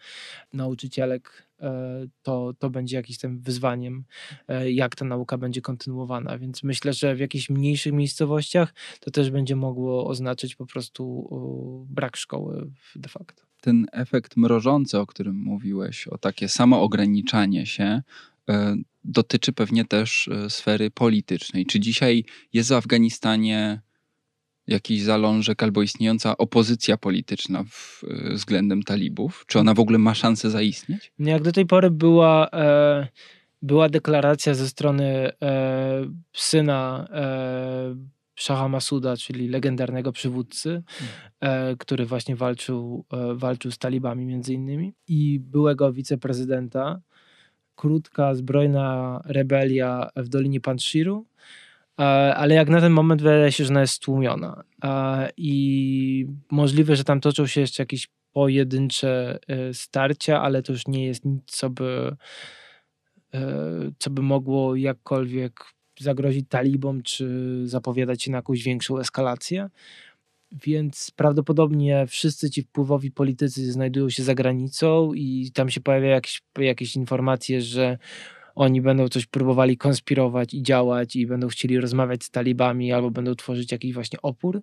[0.54, 4.04] nauczycielek, e, to, to będzie jakimś tym wyzwaniem,
[4.48, 6.38] e, jak ta nauka będzie kontynuowana.
[6.38, 11.86] Więc myślę, że w jakichś mniejszych miejscowościach to też będzie mogło oznaczać po prostu o,
[11.90, 13.44] brak szkoły de facto.
[13.62, 18.02] Ten efekt mrożący, o którym mówiłeś, o takie samo ograniczanie się,
[18.50, 21.66] e, dotyczy pewnie też e, sfery politycznej.
[21.66, 23.82] Czy dzisiaj jest w Afganistanie
[24.68, 29.46] jakiś zalążek albo istniejąca opozycja polityczna w, e, względem talibów?
[29.48, 31.12] Czy ona w ogóle ma szansę zaistnieć?
[31.20, 33.08] No jak do tej pory była, e,
[33.62, 37.08] była deklaracja ze strony e, syna
[38.50, 40.84] e, Masuda, czyli legendarnego przywódcy,
[41.40, 47.02] e, który właśnie walczył, walczył z talibami między innymi i byłego wiceprezydenta
[47.78, 51.26] krótka, zbrojna rebelia w Dolinie Panshiru,
[52.00, 52.04] e,
[52.36, 54.64] ale jak na ten moment wydaje się, że ona jest stłumiona.
[54.84, 60.88] E, I możliwe, że tam toczą się jeszcze jakieś pojedyncze e, starcia, ale to już
[60.88, 62.16] nie jest nic, co by,
[64.00, 65.64] co by mogło jakkolwiek
[66.00, 69.70] zagrozić talibom, czy zapowiadać na jakąś większą eskalację.
[70.52, 76.42] Więc prawdopodobnie wszyscy ci wpływowi politycy znajdują się za granicą i tam się pojawiają jakieś,
[76.58, 77.98] jakieś informacje, że
[78.56, 83.36] oni będą coś próbowali konspirować i działać i będą chcieli rozmawiać z talibami albo będą
[83.36, 84.62] tworzyć jakiś właśnie opór.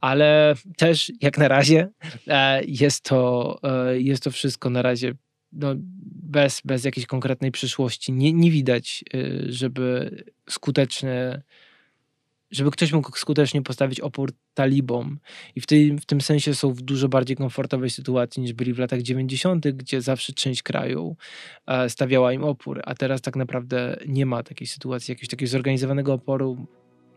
[0.00, 1.88] Ale też jak na razie
[2.26, 5.14] e, jest to, e, jest to wszystko na razie
[5.52, 5.74] no,
[6.22, 8.12] bez, bez jakiejś konkretnej przyszłości.
[8.12, 9.18] Nie, nie widać, e,
[9.52, 10.10] żeby
[10.50, 11.42] skuteczne
[12.50, 15.18] żeby ktoś mógł skutecznie postawić opór talibom.
[15.54, 18.78] I w tym, w tym sensie są w dużo bardziej komfortowej sytuacji niż byli w
[18.78, 21.16] latach 90., gdzie zawsze część kraju
[21.66, 26.12] e, stawiała im opór, a teraz tak naprawdę nie ma takiej sytuacji, jakiegoś takiego zorganizowanego
[26.12, 26.66] oporu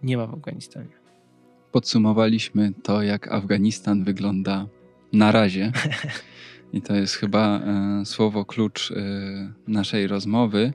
[0.04, 1.00] nie ma w Afganistanie.
[1.72, 4.68] Podsumowaliśmy to, jak Afganistan wygląda
[5.14, 5.72] na razie.
[6.74, 8.96] I to jest chyba e, słowo klucz e,
[9.68, 10.74] naszej rozmowy.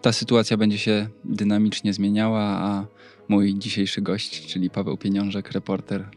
[0.00, 2.86] Ta sytuacja będzie się dynamicznie zmieniała, a
[3.28, 6.08] mój dzisiejszy gość, czyli Paweł Pieniążek, reporter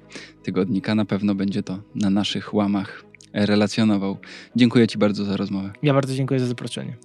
[0.43, 4.17] tygodnika, na pewno będzie to na naszych łamach relacjonował.
[4.55, 5.71] Dziękuję Ci bardzo za rozmowę.
[5.83, 6.97] Ja bardzo dziękuję za zaproszenie.